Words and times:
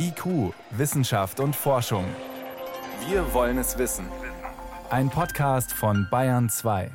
IQ, 0.00 0.54
Wissenschaft 0.70 1.40
und 1.40 1.56
Forschung. 1.56 2.04
Wir 3.08 3.34
wollen 3.34 3.58
es 3.58 3.78
wissen. 3.78 4.06
Ein 4.90 5.10
Podcast 5.10 5.72
von 5.72 6.06
Bayern 6.08 6.48
2. 6.48 6.92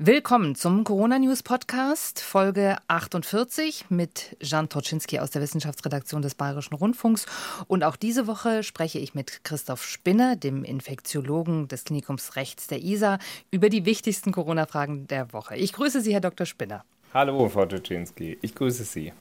Willkommen 0.00 0.54
zum 0.54 0.84
Corona 0.84 1.18
News 1.18 1.42
Podcast, 1.42 2.20
Folge 2.20 2.76
48 2.86 3.86
mit 3.88 4.36
Jan 4.40 4.68
Toczynski 4.68 5.18
aus 5.18 5.32
der 5.32 5.42
Wissenschaftsredaktion 5.42 6.22
des 6.22 6.36
Bayerischen 6.36 6.74
Rundfunks. 6.74 7.26
Und 7.66 7.82
auch 7.82 7.96
diese 7.96 8.28
Woche 8.28 8.62
spreche 8.62 9.00
ich 9.00 9.14
mit 9.14 9.42
Christoph 9.42 9.84
Spinner, 9.84 10.36
dem 10.36 10.62
Infektiologen 10.62 11.66
des 11.66 11.82
Klinikums 11.82 12.36
Rechts 12.36 12.68
der 12.68 12.80
ISA, 12.80 13.18
über 13.50 13.70
die 13.70 13.84
wichtigsten 13.84 14.30
Corona-Fragen 14.30 15.08
der 15.08 15.32
Woche. 15.32 15.56
Ich 15.56 15.72
grüße 15.72 16.00
Sie, 16.00 16.12
Herr 16.12 16.20
Dr. 16.20 16.46
Spinner. 16.46 16.84
Hallo, 17.12 17.48
Frau 17.48 17.66
Toczynski. 17.66 18.38
Ich 18.40 18.54
grüße 18.54 18.84
Sie. 18.84 19.12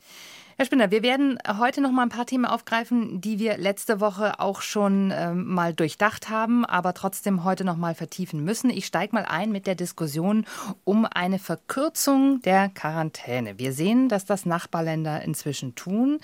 Herr 0.60 0.66
Spinner, 0.66 0.90
wir 0.90 1.04
werden 1.04 1.38
heute 1.60 1.82
noch 1.82 1.92
mal 1.92 2.02
ein 2.02 2.10
paar 2.10 2.26
Themen 2.26 2.46
aufgreifen, 2.46 3.22
die 3.22 3.38
wir 3.38 3.60
letzte 3.60 4.00
Woche 4.00 4.40
auch 4.40 4.62
schon 4.62 5.14
ähm, 5.16 5.46
mal 5.46 5.72
durchdacht 5.72 6.32
haben, 6.32 6.66
aber 6.66 6.96
trotzdem 6.96 7.44
heute 7.44 7.64
noch 7.64 7.78
mal 7.78 7.94
vertiefen 7.94 8.44
müssen. 8.44 8.72
Ich 8.72 8.88
steige 8.88 9.14
mal 9.14 9.26
ein 9.26 9.52
mit 9.52 9.68
der 9.68 9.76
Diskussion 9.76 10.48
um 10.84 11.06
eine 11.06 11.38
Verkürzung 11.38 12.42
der 12.42 12.70
Quarantäne. 12.70 13.60
Wir 13.60 13.72
sehen, 13.72 14.10
dass 14.10 14.26
das 14.26 14.48
Nachbarländer 14.48 15.22
inzwischen 15.22 15.76
tun. 15.76 16.18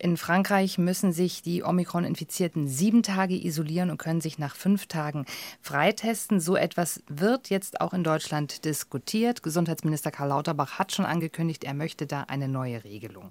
In 0.00 0.16
Frankreich 0.16 0.78
müssen 0.78 1.12
sich 1.12 1.42
die 1.42 1.62
Omikron-Infizierten 1.62 2.66
sieben 2.66 3.04
Tage 3.04 3.34
isolieren 3.36 3.90
und 3.90 3.98
können 3.98 4.20
sich 4.20 4.36
nach 4.36 4.56
fünf 4.56 4.88
Tagen 4.88 5.26
freitesten. 5.60 6.40
So 6.40 6.56
etwas 6.56 7.04
wird 7.06 7.50
jetzt 7.50 7.80
auch 7.80 7.94
in 7.94 8.02
Deutschland 8.02 8.64
diskutiert. 8.64 9.44
Gesundheitsminister 9.44 10.10
Karl 10.10 10.30
Lauterbach 10.30 10.80
hat 10.80 10.90
schon 10.90 11.06
angekündigt, 11.06 11.62
er 11.62 11.74
möchte 11.74 12.08
da 12.08 12.22
eine 12.22 12.48
neue 12.48 12.82
Regelung. 12.82 13.30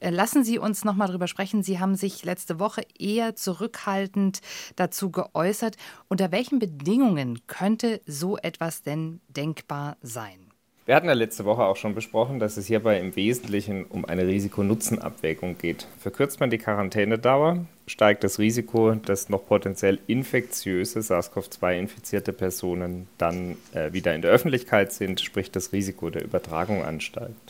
Äh, 0.00 0.10
lassen 0.10 0.44
Sie 0.44 0.58
uns 0.58 0.84
noch 0.84 0.94
mal 0.94 1.06
darüber 1.06 1.28
sprechen. 1.28 1.62
Sie 1.62 1.78
haben 1.78 1.94
sich 1.94 2.24
letzte 2.24 2.58
Woche 2.58 2.82
eher 2.98 3.34
zurückhaltend 3.34 4.40
dazu 4.76 5.10
geäußert. 5.10 5.76
Unter 6.08 6.32
welchen 6.32 6.58
Bedingungen 6.58 7.40
könnte 7.46 8.00
so 8.06 8.36
etwas 8.38 8.82
denn 8.82 9.20
denkbar 9.28 9.96
sein? 10.02 10.48
Wir 10.88 10.94
hatten 10.96 11.06
ja 11.06 11.12
letzte 11.12 11.44
Woche 11.44 11.66
auch 11.66 11.76
schon 11.76 11.94
besprochen, 11.94 12.38
dass 12.38 12.56
es 12.56 12.66
hierbei 12.66 12.98
im 12.98 13.14
Wesentlichen 13.14 13.84
um 13.84 14.06
eine 14.06 14.26
Risiko-Nutzen-Abwägung 14.26 15.58
geht. 15.58 15.86
Verkürzt 15.98 16.40
man 16.40 16.48
die 16.48 16.56
Quarantänedauer, 16.56 17.66
steigt 17.86 18.24
das 18.24 18.38
Risiko, 18.38 18.92
dass 18.94 19.28
noch 19.28 19.44
potenziell 19.46 19.98
infektiöse 20.06 21.00
SARS-CoV-2-infizierte 21.00 22.32
Personen 22.32 23.06
dann 23.18 23.56
äh, 23.74 23.92
wieder 23.92 24.14
in 24.14 24.22
der 24.22 24.30
Öffentlichkeit 24.30 24.90
sind, 24.90 25.20
sprich 25.20 25.50
das 25.50 25.74
Risiko 25.74 26.08
der 26.08 26.24
Übertragung 26.24 26.82
ansteigt. 26.82 27.47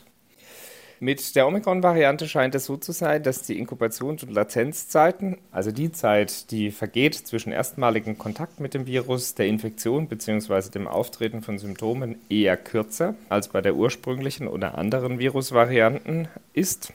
Mit 1.01 1.37
der 1.37 1.47
Omikron-Variante 1.47 2.27
scheint 2.27 2.57
es 2.57 2.65
so 2.65 2.77
zu 2.77 2.91
sein, 2.91 3.23
dass 3.23 3.43
die 3.43 3.65
Inkubations- 3.65 4.25
und 4.25 4.33
Latenzzeiten, 4.33 5.39
also 5.53 5.71
die 5.71 5.93
Zeit, 5.93 6.51
die 6.51 6.73
vergeht 6.73 7.15
zwischen 7.15 7.53
erstmaligem 7.53 8.19
Kontakt 8.19 8.59
mit 8.59 8.75
dem 8.75 8.87
Virus, 8.87 9.35
der 9.35 9.47
Infektion 9.47 10.09
bzw. 10.09 10.71
dem 10.71 10.89
Auftreten 10.89 11.43
von 11.43 11.59
Symptomen, 11.59 12.17
eher 12.29 12.57
kürzer 12.57 13.15
als 13.29 13.49
bei 13.49 13.61
der 13.61 13.77
ursprünglichen 13.77 14.49
oder 14.49 14.77
anderen 14.77 15.21
Virusvarianten 15.21 16.27
ist. 16.53 16.93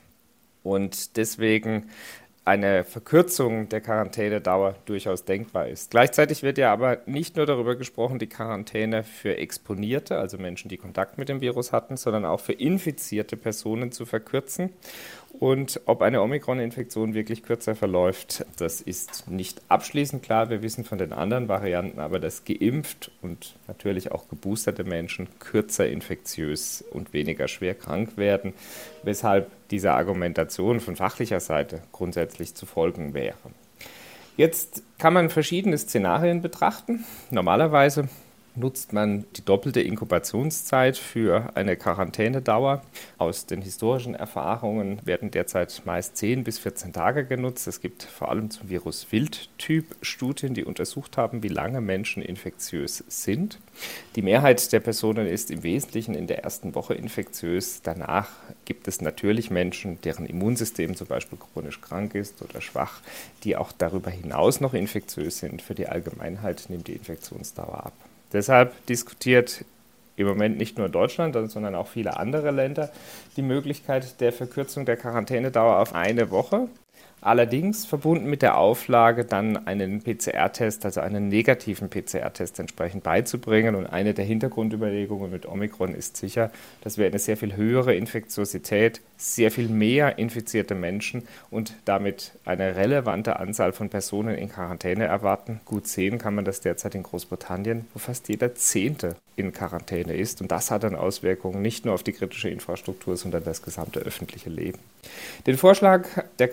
Und 0.62 1.16
deswegen 1.16 1.90
eine 2.44 2.84
Verkürzung 2.84 3.70
der 3.70 3.80
Quarantänedauer 3.80 4.74
durchaus 4.84 5.24
denkbar 5.24 5.68
ist. 5.68 5.90
Gleichzeitig 5.90 6.42
wird 6.42 6.58
ja 6.58 6.72
aber 6.72 6.98
nicht 7.06 7.36
nur 7.36 7.46
darüber 7.46 7.74
gesprochen, 7.74 8.18
die 8.18 8.28
Quarantäne 8.28 9.02
für 9.02 9.38
Exponierte, 9.38 10.18
also 10.18 10.36
Menschen, 10.36 10.68
die 10.68 10.76
Kontakt 10.76 11.16
mit 11.16 11.30
dem 11.30 11.40
Virus 11.40 11.72
hatten, 11.72 11.96
sondern 11.96 12.26
auch 12.26 12.40
für 12.40 12.52
infizierte 12.52 13.38
Personen 13.38 13.92
zu 13.92 14.04
verkürzen. 14.04 14.70
Und 15.40 15.80
ob 15.86 16.00
eine 16.00 16.22
Omikron-Infektion 16.22 17.12
wirklich 17.12 17.42
kürzer 17.42 17.74
verläuft, 17.74 18.46
das 18.56 18.80
ist 18.80 19.28
nicht 19.28 19.62
abschließend 19.68 20.22
klar. 20.22 20.48
Wir 20.48 20.62
wissen 20.62 20.84
von 20.84 20.98
den 20.98 21.12
anderen 21.12 21.48
Varianten 21.48 21.98
aber, 21.98 22.20
dass 22.20 22.44
geimpft 22.44 23.10
und 23.20 23.56
natürlich 23.66 24.12
auch 24.12 24.28
geboosterte 24.28 24.84
Menschen 24.84 25.28
kürzer 25.40 25.88
infektiös 25.88 26.84
und 26.88 27.12
weniger 27.12 27.48
schwer 27.48 27.74
krank 27.74 28.16
werden, 28.16 28.54
weshalb 29.02 29.50
dieser 29.70 29.94
Argumentation 29.94 30.78
von 30.78 30.94
fachlicher 30.94 31.40
Seite 31.40 31.82
grundsätzlich 31.90 32.54
zu 32.54 32.64
folgen 32.64 33.12
wäre. 33.12 33.34
Jetzt 34.36 34.82
kann 34.98 35.14
man 35.14 35.30
verschiedene 35.30 35.78
Szenarien 35.78 36.42
betrachten. 36.42 37.04
Normalerweise 37.30 38.08
nutzt 38.56 38.92
man 38.92 39.24
die 39.36 39.44
doppelte 39.44 39.80
Inkubationszeit 39.80 40.96
für 40.96 41.56
eine 41.56 41.76
Quarantänedauer. 41.76 42.82
Aus 43.18 43.46
den 43.46 43.62
historischen 43.62 44.14
Erfahrungen 44.14 45.00
werden 45.04 45.30
derzeit 45.30 45.82
meist 45.84 46.16
10 46.16 46.44
bis 46.44 46.58
14 46.58 46.92
Tage 46.92 47.24
genutzt. 47.24 47.66
Es 47.66 47.80
gibt 47.80 48.04
vor 48.04 48.30
allem 48.30 48.50
zum 48.50 48.68
Virus 48.68 49.10
Wildtyp 49.10 49.96
Studien, 50.02 50.54
die 50.54 50.64
untersucht 50.64 51.16
haben, 51.16 51.42
wie 51.42 51.48
lange 51.48 51.80
Menschen 51.80 52.22
infektiös 52.22 53.04
sind. 53.08 53.58
Die 54.14 54.22
Mehrheit 54.22 54.72
der 54.72 54.80
Personen 54.80 55.26
ist 55.26 55.50
im 55.50 55.62
Wesentlichen 55.62 56.14
in 56.14 56.26
der 56.26 56.44
ersten 56.44 56.74
Woche 56.74 56.94
infektiös. 56.94 57.82
Danach 57.82 58.30
gibt 58.64 58.86
es 58.86 59.00
natürlich 59.00 59.50
Menschen, 59.50 60.00
deren 60.02 60.26
Immunsystem 60.26 60.94
zum 60.94 61.08
Beispiel 61.08 61.38
chronisch 61.38 61.80
krank 61.80 62.14
ist 62.14 62.40
oder 62.42 62.60
schwach, 62.60 63.00
die 63.42 63.56
auch 63.56 63.72
darüber 63.72 64.10
hinaus 64.10 64.60
noch 64.60 64.74
infektiös 64.74 65.38
sind. 65.38 65.60
Für 65.60 65.74
die 65.74 65.88
Allgemeinheit 65.88 66.66
nimmt 66.68 66.86
die 66.86 66.94
Infektionsdauer 66.94 67.86
ab. 67.86 67.92
Deshalb 68.34 68.86
diskutiert 68.86 69.64
im 70.16 70.26
Moment 70.26 70.58
nicht 70.58 70.76
nur 70.76 70.88
Deutschland, 70.88 71.34
sondern 71.50 71.74
auch 71.74 71.86
viele 71.88 72.18
andere 72.18 72.50
Länder 72.50 72.90
die 73.36 73.42
Möglichkeit 73.42 74.20
der 74.20 74.32
Verkürzung 74.32 74.84
der 74.84 74.96
Quarantänedauer 74.96 75.78
auf 75.78 75.94
eine 75.94 76.30
Woche. 76.30 76.68
Allerdings 77.24 77.86
verbunden 77.86 78.28
mit 78.28 78.42
der 78.42 78.58
Auflage, 78.58 79.24
dann 79.24 79.66
einen 79.66 80.02
PCR-Test, 80.02 80.84
also 80.84 81.00
einen 81.00 81.28
negativen 81.28 81.88
PCR-Test 81.88 82.58
entsprechend 82.58 83.02
beizubringen. 83.02 83.76
Und 83.76 83.86
eine 83.86 84.12
der 84.12 84.26
Hintergrundüberlegungen 84.26 85.30
mit 85.30 85.46
Omikron 85.46 85.94
ist 85.94 86.18
sicher, 86.18 86.50
dass 86.82 86.98
wir 86.98 87.06
eine 87.06 87.18
sehr 87.18 87.38
viel 87.38 87.56
höhere 87.56 87.94
Infektiosität, 87.94 89.00
sehr 89.16 89.50
viel 89.50 89.70
mehr 89.70 90.18
infizierte 90.18 90.74
Menschen 90.74 91.26
und 91.50 91.72
damit 91.86 92.32
eine 92.44 92.76
relevante 92.76 93.40
Anzahl 93.40 93.72
von 93.72 93.88
Personen 93.88 94.36
in 94.36 94.50
Quarantäne 94.50 95.06
erwarten. 95.06 95.60
Gut 95.64 95.88
sehen 95.88 96.18
kann 96.18 96.34
man 96.34 96.44
das 96.44 96.60
derzeit 96.60 96.94
in 96.94 97.04
Großbritannien, 97.04 97.86
wo 97.94 98.00
fast 98.00 98.28
jeder 98.28 98.54
Zehnte 98.54 99.16
in 99.36 99.52
Quarantäne 99.52 100.14
ist. 100.14 100.40
Und 100.40 100.52
das 100.52 100.70
hat 100.70 100.84
dann 100.84 100.94
Auswirkungen 100.94 101.62
nicht 101.62 101.84
nur 101.84 101.94
auf 101.94 102.02
die 102.02 102.12
kritische 102.12 102.50
Infrastruktur, 102.50 103.16
sondern 103.16 103.44
das 103.44 103.62
gesamte 103.62 104.00
öffentliche 104.00 104.50
Leben. 104.50 104.78
Den 105.46 105.56
Vorschlag 105.56 106.06
der 106.38 106.48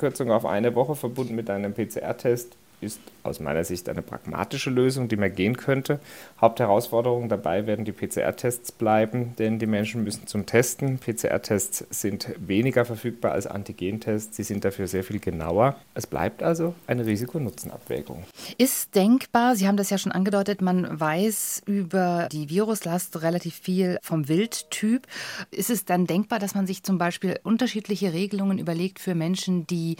Quarantäneverkürzung 0.00 0.30
auf 0.30 0.46
eine 0.46 0.74
Woche 0.74 0.94
verbunden 0.94 1.34
mit 1.34 1.50
einem 1.50 1.74
PCR-Test 1.74 2.56
ist 2.80 3.00
aus 3.22 3.40
meiner 3.40 3.64
Sicht 3.64 3.88
eine 3.88 4.02
pragmatische 4.02 4.70
Lösung, 4.70 5.08
die 5.08 5.16
man 5.16 5.34
gehen 5.34 5.56
könnte. 5.56 6.00
Hauptherausforderung 6.40 7.28
dabei 7.28 7.66
werden 7.66 7.84
die 7.84 7.92
PCR-Tests 7.92 8.72
bleiben, 8.72 9.34
denn 9.38 9.58
die 9.58 9.66
Menschen 9.66 10.04
müssen 10.04 10.26
zum 10.26 10.46
Testen. 10.46 10.98
PCR-Tests 10.98 11.84
sind 11.90 12.28
weniger 12.38 12.84
verfügbar 12.84 13.32
als 13.32 13.46
Antigentests, 13.46 14.36
sie 14.36 14.42
sind 14.42 14.64
dafür 14.64 14.86
sehr 14.86 15.04
viel 15.04 15.20
genauer. 15.20 15.76
Es 15.94 16.06
bleibt 16.06 16.42
also 16.42 16.74
eine 16.86 17.04
Risiko-Nutzen-Abwägung. 17.04 18.24
Ist 18.56 18.94
denkbar, 18.94 19.56
Sie 19.56 19.68
haben 19.68 19.76
das 19.76 19.90
ja 19.90 19.98
schon 19.98 20.12
angedeutet, 20.12 20.62
man 20.62 20.98
weiß 20.98 21.62
über 21.66 22.28
die 22.32 22.48
Viruslast 22.48 23.22
relativ 23.22 23.54
viel 23.54 23.98
vom 24.02 24.28
Wildtyp. 24.28 25.06
Ist 25.50 25.70
es 25.70 25.84
dann 25.84 26.06
denkbar, 26.06 26.38
dass 26.38 26.54
man 26.54 26.66
sich 26.66 26.82
zum 26.82 26.98
Beispiel 26.98 27.38
unterschiedliche 27.42 28.12
Regelungen 28.12 28.58
überlegt 28.58 28.98
für 28.98 29.14
Menschen, 29.14 29.66
die 29.66 29.96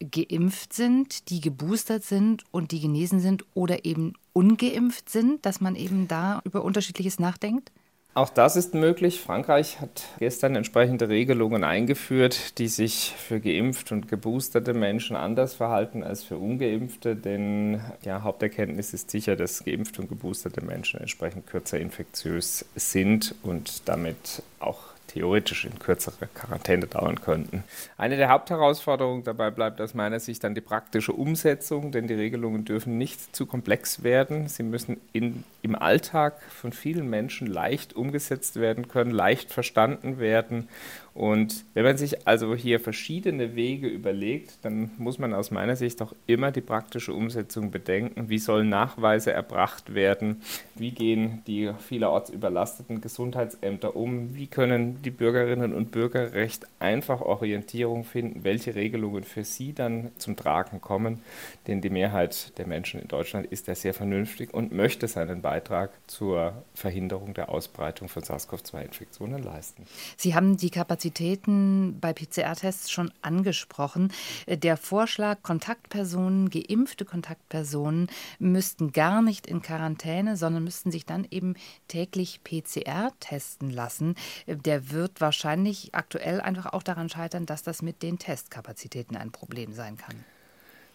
geimpft 0.00 0.72
sind, 0.72 1.30
die 1.30 1.40
geboostert 1.40 2.02
sind 2.02 2.21
und 2.50 2.72
die 2.72 2.80
genesen 2.80 3.20
sind 3.20 3.44
oder 3.54 3.84
eben 3.84 4.14
ungeimpft 4.32 5.10
sind, 5.10 5.44
dass 5.44 5.60
man 5.60 5.76
eben 5.76 6.08
da 6.08 6.40
über 6.44 6.64
unterschiedliches 6.64 7.18
nachdenkt? 7.18 7.70
Auch 8.14 8.28
das 8.28 8.56
ist 8.56 8.74
möglich. 8.74 9.20
Frankreich 9.22 9.80
hat 9.80 10.04
gestern 10.18 10.54
entsprechende 10.54 11.08
Regelungen 11.08 11.64
eingeführt, 11.64 12.58
die 12.58 12.68
sich 12.68 13.14
für 13.16 13.40
geimpft 13.40 13.90
und 13.90 14.06
geboosterte 14.06 14.74
Menschen 14.74 15.16
anders 15.16 15.54
verhalten 15.54 16.02
als 16.02 16.22
für 16.22 16.36
ungeimpfte, 16.36 17.16
denn 17.16 17.80
ja, 18.04 18.22
Haupterkenntnis 18.22 18.92
ist 18.92 19.10
sicher, 19.10 19.34
dass 19.34 19.64
geimpfte 19.64 20.02
und 20.02 20.08
geboosterte 20.08 20.62
Menschen 20.62 21.00
entsprechend 21.00 21.46
kürzer 21.46 21.80
infektiös 21.80 22.66
sind 22.74 23.34
und 23.42 23.88
damit 23.88 24.42
auch 24.60 24.91
theoretisch 25.12 25.64
in 25.64 25.78
kürzere 25.78 26.26
Quarantäne 26.34 26.86
dauern 26.86 27.20
könnten. 27.20 27.64
Eine 27.98 28.16
der 28.16 28.30
Hauptherausforderungen 28.30 29.24
dabei 29.24 29.50
bleibt 29.50 29.80
aus 29.80 29.94
meiner 29.94 30.20
Sicht 30.20 30.42
dann 30.42 30.54
die 30.54 30.60
praktische 30.60 31.12
Umsetzung, 31.12 31.92
denn 31.92 32.06
die 32.06 32.14
Regelungen 32.14 32.64
dürfen 32.64 32.96
nicht 32.96 33.36
zu 33.36 33.46
komplex 33.46 34.02
werden. 34.02 34.48
Sie 34.48 34.62
müssen 34.62 35.00
in, 35.12 35.44
im 35.60 35.74
Alltag 35.74 36.40
von 36.42 36.72
vielen 36.72 37.10
Menschen 37.10 37.46
leicht 37.46 37.94
umgesetzt 37.94 38.56
werden 38.56 38.88
können, 38.88 39.10
leicht 39.10 39.52
verstanden 39.52 40.18
werden 40.18 40.68
Und 41.14 41.66
wenn 41.74 41.84
man 41.84 41.98
sich 41.98 42.26
also 42.26 42.54
hier 42.54 42.80
verschiedene 42.80 43.54
Wege 43.54 43.86
überlegt, 43.86 44.58
dann 44.62 44.90
muss 44.96 45.18
man 45.18 45.34
aus 45.34 45.50
meiner 45.50 45.76
Sicht 45.76 46.00
auch 46.00 46.14
immer 46.26 46.50
die 46.52 46.62
praktische 46.62 47.12
Umsetzung 47.12 47.70
bedenken. 47.70 48.30
Wie 48.30 48.38
sollen 48.38 48.70
Nachweise 48.70 49.32
erbracht 49.32 49.94
werden? 49.94 50.40
Wie 50.74 50.92
gehen 50.92 51.42
die 51.46 51.70
vielerorts 51.86 52.30
überlasteten 52.30 53.02
Gesundheitsämter 53.02 53.94
um? 53.94 54.34
Wie 54.34 54.46
können 54.46 55.02
die 55.02 55.10
Bürgerinnen 55.10 55.74
und 55.74 55.90
Bürger 55.90 56.32
recht 56.32 56.66
einfach 56.78 57.20
Orientierung 57.20 58.04
finden, 58.04 58.44
welche 58.44 58.74
Regelungen 58.74 59.24
für 59.24 59.44
sie 59.44 59.74
dann 59.74 60.12
zum 60.16 60.34
Tragen 60.34 60.80
kommen? 60.80 61.20
Denn 61.66 61.82
die 61.82 61.90
Mehrheit 61.90 62.56
der 62.56 62.66
Menschen 62.66 63.00
in 63.00 63.08
Deutschland 63.08 63.46
ist 63.46 63.66
ja 63.66 63.74
sehr 63.74 63.92
vernünftig 63.92 64.54
und 64.54 64.72
möchte 64.72 65.08
seinen 65.08 65.42
Beitrag 65.42 65.90
zur 66.06 66.54
Verhinderung 66.74 67.34
der 67.34 67.50
Ausbreitung 67.50 68.08
von 68.08 68.22
SARS-CoV-2-Infektionen 68.22 69.42
leisten. 69.42 69.84
Sie 70.16 70.34
haben 70.34 70.56
die 70.56 70.70
Kapazität 70.70 71.01
Kapazitäten 71.02 71.98
bei 72.00 72.12
PCR-Tests 72.12 72.88
schon 72.88 73.10
angesprochen. 73.22 74.12
Der 74.46 74.76
Vorschlag, 74.76 75.42
Kontaktpersonen, 75.42 76.48
geimpfte 76.48 77.04
Kontaktpersonen 77.04 78.06
müssten 78.38 78.92
gar 78.92 79.20
nicht 79.20 79.48
in 79.48 79.62
Quarantäne, 79.62 80.36
sondern 80.36 80.62
müssten 80.62 80.92
sich 80.92 81.04
dann 81.04 81.26
eben 81.28 81.56
täglich 81.88 82.44
PCR 82.44 83.10
testen 83.18 83.70
lassen. 83.70 84.14
Der 84.46 84.92
wird 84.92 85.20
wahrscheinlich 85.20 85.92
aktuell 85.92 86.40
einfach 86.40 86.72
auch 86.72 86.84
daran 86.84 87.08
scheitern, 87.08 87.46
dass 87.46 87.64
das 87.64 87.82
mit 87.82 88.04
den 88.04 88.20
Testkapazitäten 88.20 89.16
ein 89.16 89.32
Problem 89.32 89.72
sein 89.72 89.96
kann. 89.96 90.24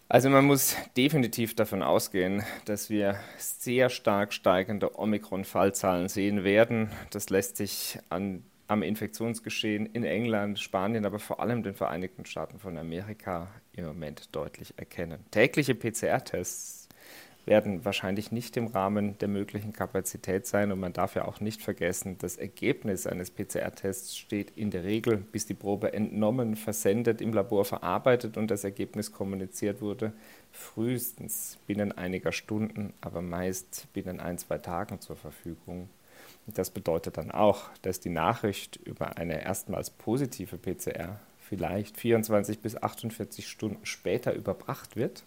Also 0.07 0.29
man 0.29 0.45
muss 0.45 0.77
definitiv 0.95 1.53
davon 1.53 1.83
ausgehen, 1.83 2.43
dass 2.63 2.89
wir 2.89 3.19
sehr 3.37 3.89
stark 3.89 4.31
steigende 4.31 4.97
Omikron-Fallzahlen 4.97 6.07
sehen 6.07 6.45
werden. 6.45 6.91
Das 7.09 7.29
lässt 7.29 7.57
sich 7.57 7.99
an 8.07 8.43
am 8.67 8.83
Infektionsgeschehen 8.83 9.85
in 9.87 10.03
England, 10.03 10.59
Spanien, 10.59 11.05
aber 11.05 11.19
vor 11.19 11.39
allem 11.39 11.63
den 11.63 11.73
Vereinigten 11.73 12.25
Staaten 12.25 12.59
von 12.59 12.77
Amerika 12.77 13.47
im 13.73 13.85
Moment 13.85 14.35
deutlich 14.35 14.73
erkennen. 14.77 15.19
Tägliche 15.31 15.73
PCR-Tests 15.73 16.87
werden 17.47 17.85
wahrscheinlich 17.85 18.33
nicht 18.33 18.57
im 18.57 18.67
Rahmen 18.67 19.17
der 19.19 19.29
möglichen 19.29 19.71
Kapazität 19.71 20.45
sein 20.45 20.71
und 20.71 20.81
man 20.81 20.91
darf 20.91 21.15
ja 21.15 21.25
auch 21.25 21.39
nicht 21.39 21.61
vergessen, 21.61 22.17
das 22.19 22.35
Ergebnis 22.35 23.07
eines 23.07 23.31
PCR-Tests 23.31 24.17
steht 24.17 24.51
in 24.57 24.69
der 24.69 24.83
Regel, 24.83 25.15
bis 25.17 25.45
die 25.45 25.53
Probe 25.53 25.93
entnommen, 25.93 26.57
versendet, 26.57 27.21
im 27.21 27.31
Labor 27.31 27.63
verarbeitet 27.63 28.35
und 28.35 28.51
das 28.51 28.65
Ergebnis 28.65 29.13
kommuniziert 29.13 29.81
wurde, 29.81 30.11
frühestens 30.51 31.57
binnen 31.65 31.93
einiger 31.93 32.33
Stunden, 32.33 32.93
aber 32.99 33.21
meist 33.21 33.87
binnen 33.93 34.19
ein, 34.19 34.37
zwei 34.37 34.57
Tagen 34.57 34.99
zur 34.99 35.15
Verfügung. 35.15 35.87
Das 36.47 36.69
bedeutet 36.69 37.17
dann 37.17 37.31
auch, 37.31 37.69
dass 37.81 37.99
die 37.99 38.09
Nachricht 38.09 38.77
über 38.77 39.17
eine 39.17 39.43
erstmals 39.43 39.89
positive 39.89 40.57
PCR 40.57 41.19
vielleicht 41.39 41.97
24 41.97 42.59
bis 42.59 42.81
48 42.81 43.47
Stunden 43.47 43.85
später 43.85 44.33
überbracht 44.33 44.95
wird, 44.95 45.23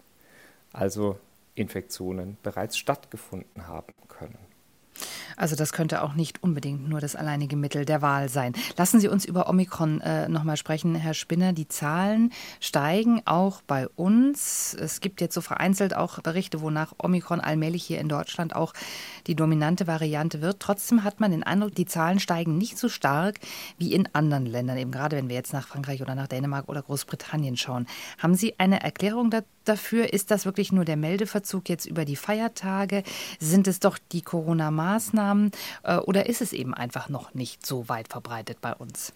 also 0.73 1.19
Infektionen 1.55 2.37
bereits 2.43 2.77
stattgefunden 2.77 3.67
haben 3.67 3.93
können. 4.07 4.50
Also 5.37 5.55
das 5.55 5.73
könnte 5.73 6.03
auch 6.03 6.13
nicht 6.13 6.43
unbedingt 6.43 6.87
nur 6.89 6.99
das 6.99 7.15
alleinige 7.15 7.55
Mittel 7.55 7.85
der 7.85 8.01
Wahl 8.01 8.29
sein. 8.29 8.53
Lassen 8.77 8.99
Sie 8.99 9.07
uns 9.07 9.25
über 9.25 9.49
Omikron 9.49 10.01
äh, 10.01 10.27
nochmal 10.27 10.57
sprechen, 10.57 10.95
Herr 10.95 11.13
Spinner. 11.13 11.53
Die 11.53 11.67
Zahlen 11.67 12.31
steigen 12.59 13.21
auch 13.25 13.61
bei 13.61 13.87
uns. 13.87 14.73
Es 14.73 15.01
gibt 15.01 15.21
jetzt 15.21 15.33
so 15.33 15.41
vereinzelt 15.41 15.95
auch 15.95 16.19
Berichte, 16.19 16.61
wonach 16.61 16.93
Omikron 16.97 17.39
allmählich 17.39 17.83
hier 17.83 17.99
in 17.99 18.09
Deutschland 18.09 18.55
auch 18.55 18.73
die 19.27 19.35
dominante 19.35 19.87
Variante 19.87 20.41
wird. 20.41 20.59
Trotzdem 20.59 21.03
hat 21.03 21.19
man 21.19 21.31
den 21.31 21.43
Eindruck, 21.43 21.75
die 21.75 21.85
Zahlen 21.85 22.19
steigen 22.19 22.57
nicht 22.57 22.77
so 22.77 22.89
stark 22.89 23.39
wie 23.77 23.93
in 23.93 24.09
anderen 24.13 24.45
Ländern, 24.45 24.77
eben 24.77 24.91
gerade 24.91 25.17
wenn 25.17 25.29
wir 25.29 25.35
jetzt 25.35 25.53
nach 25.53 25.67
Frankreich 25.67 26.01
oder 26.01 26.15
nach 26.15 26.27
Dänemark 26.27 26.69
oder 26.69 26.81
Großbritannien 26.81 27.57
schauen. 27.57 27.87
Haben 28.17 28.35
Sie 28.35 28.59
eine 28.59 28.83
Erklärung 28.83 29.29
dafür? 29.65 30.13
Ist 30.13 30.31
das 30.31 30.45
wirklich 30.45 30.71
nur 30.71 30.85
der 30.85 30.97
Meldeverzug 30.97 31.69
jetzt 31.69 31.85
über 31.85 32.05
die 32.05 32.15
Feiertage? 32.15 33.03
Sind 33.39 33.67
es 33.67 33.79
doch 33.79 33.97
die 34.11 34.21
Corona-Maßnahmen 34.21 35.20
äh, 35.83 35.97
oder 35.97 36.27
ist 36.27 36.41
es 36.41 36.53
eben 36.53 36.73
einfach 36.73 37.09
noch 37.09 37.33
nicht 37.33 37.65
so 37.65 37.89
weit 37.89 38.07
verbreitet 38.07 38.59
bei 38.61 38.73
uns? 38.73 39.13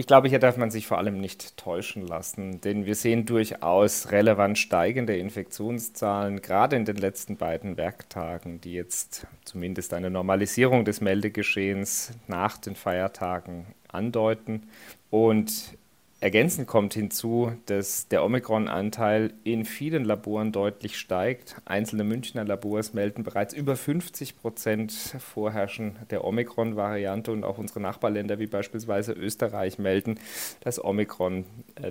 Ich 0.00 0.06
glaube, 0.06 0.28
hier 0.28 0.38
darf 0.38 0.56
man 0.56 0.70
sich 0.70 0.86
vor 0.86 0.98
allem 0.98 1.18
nicht 1.20 1.56
täuschen 1.56 2.06
lassen, 2.06 2.60
denn 2.60 2.86
wir 2.86 2.94
sehen 2.94 3.26
durchaus 3.26 4.12
relevant 4.12 4.56
steigende 4.56 5.16
Infektionszahlen, 5.16 6.40
gerade 6.40 6.76
in 6.76 6.84
den 6.84 6.98
letzten 6.98 7.36
beiden 7.36 7.76
Werktagen, 7.76 8.60
die 8.60 8.74
jetzt 8.74 9.26
zumindest 9.44 9.92
eine 9.94 10.08
Normalisierung 10.08 10.84
des 10.84 11.00
Meldegeschehens 11.00 12.12
nach 12.28 12.58
den 12.58 12.76
Feiertagen 12.76 13.66
andeuten. 13.88 14.68
Und 15.10 15.76
Ergänzend 16.20 16.66
kommt 16.66 16.94
hinzu, 16.94 17.52
dass 17.66 18.08
der 18.08 18.24
Omikron-Anteil 18.24 19.34
in 19.44 19.64
vielen 19.64 20.04
Laboren 20.04 20.50
deutlich 20.50 20.98
steigt. 20.98 21.54
Einzelne 21.64 22.02
Münchner 22.02 22.44
Labors 22.44 22.92
melden 22.92 23.22
bereits 23.22 23.54
über 23.54 23.76
50 23.76 24.36
Prozent 24.36 24.90
Vorherrschen 24.92 25.96
der 26.10 26.24
Omikron-Variante 26.24 27.30
und 27.30 27.44
auch 27.44 27.58
unsere 27.58 27.78
Nachbarländer 27.78 28.40
wie 28.40 28.48
beispielsweise 28.48 29.12
Österreich 29.12 29.78
melden, 29.78 30.18
dass 30.60 30.84
Omikron 30.84 31.44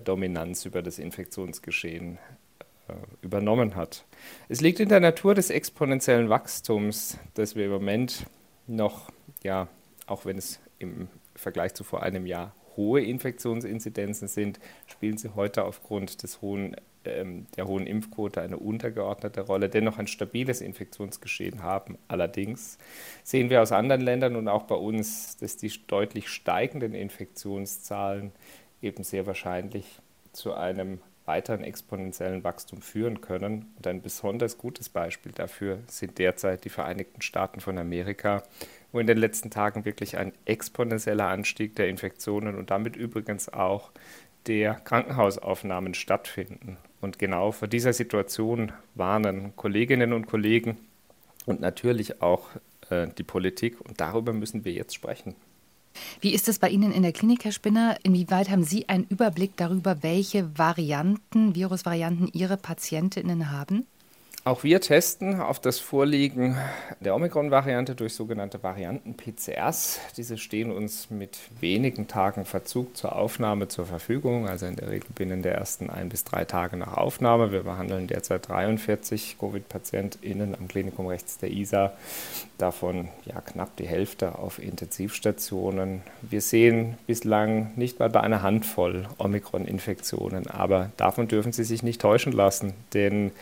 Dominanz 0.03 0.65
über 0.65 0.81
das 0.81 0.99
Infektionsgeschehen 0.99 2.17
äh, 2.89 2.93
übernommen 3.21 3.75
hat. 3.75 4.03
Es 4.49 4.59
liegt 4.59 4.81
in 4.81 4.89
der 4.89 4.99
Natur 4.99 5.35
des 5.35 5.51
exponentiellen 5.51 6.27
Wachstums, 6.27 7.17
dass 7.33 7.55
wir 7.55 7.67
im 7.67 7.71
Moment 7.71 8.25
noch, 8.67 9.09
ja, 9.41 9.69
auch 10.05 10.25
wenn 10.25 10.37
es 10.37 10.59
im 10.79 11.07
Vergleich 11.33 11.73
zu 11.75 11.85
vor 11.85 12.03
einem 12.03 12.25
Jahr 12.25 12.53
hohe 12.77 13.01
Infektionsinzidenzen 13.01 14.27
sind, 14.27 14.59
spielen 14.85 15.17
sie 15.17 15.29
heute 15.35 15.65
aufgrund 15.65 16.23
des 16.23 16.41
hohen, 16.41 16.75
ähm, 17.03 17.47
der 17.57 17.67
hohen 17.67 17.87
Impfquote 17.87 18.41
eine 18.41 18.57
untergeordnete 18.57 19.41
Rolle, 19.41 19.67
dennoch 19.67 19.97
ein 19.97 20.07
stabiles 20.07 20.61
Infektionsgeschehen 20.61 21.63
haben. 21.63 21.97
Allerdings 22.07 22.77
sehen 23.23 23.49
wir 23.49 23.61
aus 23.61 23.71
anderen 23.71 24.01
Ländern 24.01 24.35
und 24.35 24.47
auch 24.47 24.63
bei 24.63 24.75
uns, 24.75 25.35
dass 25.37 25.57
die 25.57 25.71
deutlich 25.87 26.29
steigenden 26.29 26.93
Infektionszahlen 26.93 28.31
eben 28.81 29.03
sehr 29.03 29.25
wahrscheinlich 29.25 29.99
zu 30.31 30.53
einem 30.53 30.99
weiteren 31.27 31.63
exponentiellen 31.63 32.43
Wachstum 32.43 32.81
führen 32.81 33.19
können. 33.21 33.73
Und 33.75 33.85
ein 33.85 34.01
besonders 34.01 34.57
gutes 34.57 34.87
Beispiel 34.87 35.33
dafür 35.33 35.79
sind 35.87 36.17
derzeit 36.17 36.63
die 36.63 36.69
Vereinigten 36.69 37.21
Staaten 37.21 37.59
von 37.59 37.77
Amerika, 37.77 38.43
wo 38.91 38.99
in 38.99 39.07
den 39.07 39.17
letzten 39.17 39.49
Tagen 39.49 39.85
wirklich 39.85 40.17
ein 40.17 40.33
exponentieller 40.45 41.27
Anstieg 41.27 41.75
der 41.75 41.89
Infektionen 41.89 42.55
und 42.55 42.71
damit 42.71 42.95
übrigens 42.95 43.49
auch 43.49 43.91
der 44.47 44.75
Krankenhausaufnahmen 44.75 45.93
stattfinden. 45.93 46.77
Und 47.01 47.19
genau 47.19 47.51
vor 47.51 47.67
dieser 47.67 47.93
Situation 47.93 48.71
warnen 48.95 49.55
Kolleginnen 49.55 50.13
und 50.13 50.25
Kollegen 50.25 50.77
und 51.45 51.59
natürlich 51.59 52.21
auch 52.21 52.47
äh, 52.89 53.07
die 53.17 53.23
Politik. 53.23 53.79
Und 53.81 53.99
darüber 53.99 54.33
müssen 54.33 54.65
wir 54.65 54.71
jetzt 54.71 54.95
sprechen. 54.95 55.35
Wie 56.21 56.33
ist 56.33 56.47
es 56.47 56.59
bei 56.59 56.69
Ihnen 56.69 56.91
in 56.91 57.03
der 57.03 57.11
Klinik, 57.11 57.43
Herr 57.43 57.51
Spinner? 57.51 57.97
Inwieweit 58.03 58.49
haben 58.49 58.63
Sie 58.63 58.87
einen 58.87 59.05
Überblick 59.05 59.57
darüber, 59.57 60.03
welche 60.03 60.57
Varianten, 60.57 61.55
Virusvarianten 61.55 62.29
Ihre 62.33 62.57
Patientinnen 62.57 63.51
haben? 63.51 63.85
Auch 64.47 64.63
wir 64.63 64.79
testen 64.79 65.41
auf 65.41 65.59
das 65.59 65.77
Vorliegen 65.77 66.57
der 67.01 67.13
Omikron-Variante 67.17 67.95
durch 67.95 68.13
sogenannte 68.13 68.63
Varianten-PCRs. 68.63 69.99
Diese 70.15 70.37
stehen 70.37 70.71
uns 70.71 71.09
mit 71.09 71.37
wenigen 71.59 72.07
Tagen 72.07 72.45
Verzug 72.45 72.95
zur 72.95 73.17
Aufnahme 73.17 73.67
zur 73.67 73.85
Verfügung, 73.85 74.47
also 74.47 74.65
in 74.65 74.77
der 74.77 74.89
Regel 74.89 75.09
binnen 75.13 75.41
der 75.41 75.55
ersten 75.55 75.89
ein 75.89 76.07
bis 76.07 76.23
drei 76.23 76.45
Tage 76.45 76.77
nach 76.77 76.95
Aufnahme. 76.95 77.51
Wir 77.51 77.63
behandeln 77.63 78.07
derzeit 78.07 78.47
43 78.47 79.35
Covid-PatientInnen 79.37 80.55
am 80.55 80.69
Klinikum 80.69 81.07
rechts 81.07 81.37
der 81.39 81.51
ISA, 81.51 81.91
davon 82.57 83.09
ja 83.25 83.41
knapp 83.41 83.75
die 83.75 83.87
Hälfte 83.89 84.39
auf 84.39 84.59
Intensivstationen. 84.59 86.03
Wir 86.21 86.39
sehen 86.39 86.97
bislang 87.05 87.73
nicht 87.75 87.99
mal 87.99 88.09
bei 88.09 88.21
einer 88.21 88.43
Handvoll 88.43 89.09
Omikron-Infektionen, 89.17 90.47
aber 90.47 90.91
davon 90.95 91.27
dürfen 91.27 91.51
Sie 91.51 91.65
sich 91.65 91.83
nicht 91.83 91.99
täuschen 91.99 92.31
lassen, 92.31 92.71
denn 92.93 93.33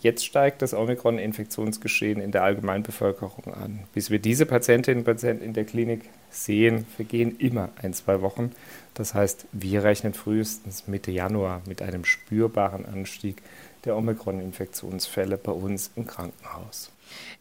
Jetzt 0.00 0.24
steigt 0.24 0.62
das 0.62 0.72
Omikron-Infektionsgeschehen 0.72 2.22
in 2.22 2.32
der 2.32 2.42
Allgemeinbevölkerung 2.42 3.52
an. 3.52 3.80
Bis 3.92 4.10
wir 4.10 4.18
diese 4.18 4.46
Patientinnen 4.46 5.00
und 5.00 5.04
Patienten 5.04 5.44
in 5.44 5.52
der 5.52 5.64
Klinik 5.64 6.08
sehen, 6.30 6.86
vergehen 6.96 7.36
immer 7.38 7.68
ein, 7.82 7.92
zwei 7.92 8.22
Wochen. 8.22 8.52
Das 8.94 9.12
heißt, 9.12 9.46
wir 9.52 9.84
rechnen 9.84 10.14
frühestens 10.14 10.88
Mitte 10.88 11.10
Januar 11.10 11.60
mit 11.66 11.82
einem 11.82 12.06
spürbaren 12.06 12.86
Anstieg 12.86 13.42
der 13.84 13.94
Omikron-Infektionsfälle 13.96 15.36
bei 15.36 15.52
uns 15.52 15.90
im 15.96 16.06
Krankenhaus. 16.06 16.90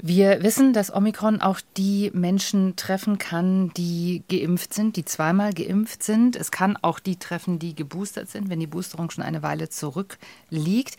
Wir 0.01 0.43
wissen, 0.43 0.73
dass 0.73 0.93
Omikron 0.93 1.41
auch 1.41 1.59
die 1.75 2.09
Menschen 2.13 2.75
treffen 2.75 3.17
kann, 3.17 3.71
die 3.75 4.23
geimpft 4.29 4.73
sind, 4.73 4.95
die 4.95 5.03
zweimal 5.03 5.53
geimpft 5.53 6.03
sind. 6.03 6.35
Es 6.35 6.51
kann 6.51 6.77
auch 6.81 6.99
die 6.99 7.17
treffen, 7.17 7.59
die 7.59 7.75
geboostert 7.75 8.29
sind, 8.29 8.49
wenn 8.49 8.59
die 8.59 8.67
Boosterung 8.67 9.09
schon 9.09 9.23
eine 9.23 9.43
Weile 9.43 9.69
zurückliegt. 9.69 10.97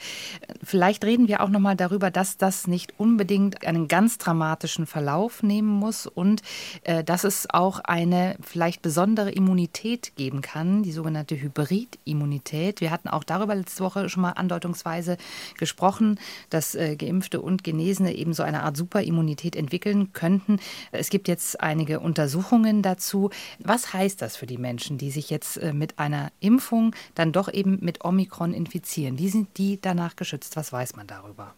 Vielleicht 0.63 1.05
reden 1.05 1.29
wir 1.29 1.41
auch 1.41 1.49
noch 1.49 1.61
mal 1.61 1.77
darüber, 1.77 2.11
dass 2.11 2.37
das 2.37 2.67
nicht 2.67 2.95
unbedingt 2.99 3.67
einen 3.67 3.89
ganz 3.89 4.19
dramatischen 4.19 4.87
Verlauf 4.87 5.43
nehmen 5.43 5.69
muss 5.69 6.07
und 6.07 6.43
äh, 6.85 7.03
dass 7.03 7.25
es 7.25 7.49
auch 7.51 7.81
eine 7.81 8.37
vielleicht 8.43 8.83
besondere 8.83 9.31
Immunität 9.31 10.15
geben 10.17 10.43
kann, 10.43 10.83
die 10.83 10.93
sogenannte 10.93 11.41
Hybridimmunität. 11.41 12.81
Wir 12.81 12.91
hatten 12.91 13.09
auch 13.09 13.25
darüber 13.25 13.55
letzte 13.55 13.83
Woche 13.83 14.09
schon 14.09 14.23
mal 14.23 14.33
andeutungsweise 14.33 15.17
gesprochen, 15.59 16.19
dass 16.51 16.75
äh, 16.75 16.97
Geimpfte 16.97 17.41
und 17.41 17.65
Genesene 17.65 18.15
eben 18.15 18.35
so 18.35 18.43
eine 18.43 18.60
Art 18.63 18.77
Superimmunität 18.77 19.57
entwickeln 19.57 20.13
könnten. 20.13 20.59
Es 20.93 21.11
gibt 21.11 21.29
jetzt 21.29 21.61
einige 21.61 22.01
Untersuchungen 22.01 22.83
dazu. 22.83 23.31
Was 23.59 23.93
heißt 23.93 24.23
das 24.23 24.37
für 24.37 24.47
die 24.47 24.59
Menschen, 24.59 24.99
die 24.99 25.11
sich 25.11 25.31
jetzt 25.31 25.57
äh, 25.57 25.73
mit 25.73 25.99
einer 25.99 26.31
Impfung 26.41 26.95
dann 27.15 27.33
doch 27.33 27.53
eben 27.53 27.79
mit 27.81 28.05
Omikron 28.05 28.55
infizieren? 28.55 29.19
Wie 29.19 29.29
sind 29.29 29.57
die 29.59 29.81
danach 29.81 30.17
geschützt? 30.17 30.57
Was 30.57 30.73
weiß 30.73 30.97
man 30.97 31.07
darüber? 31.07 31.55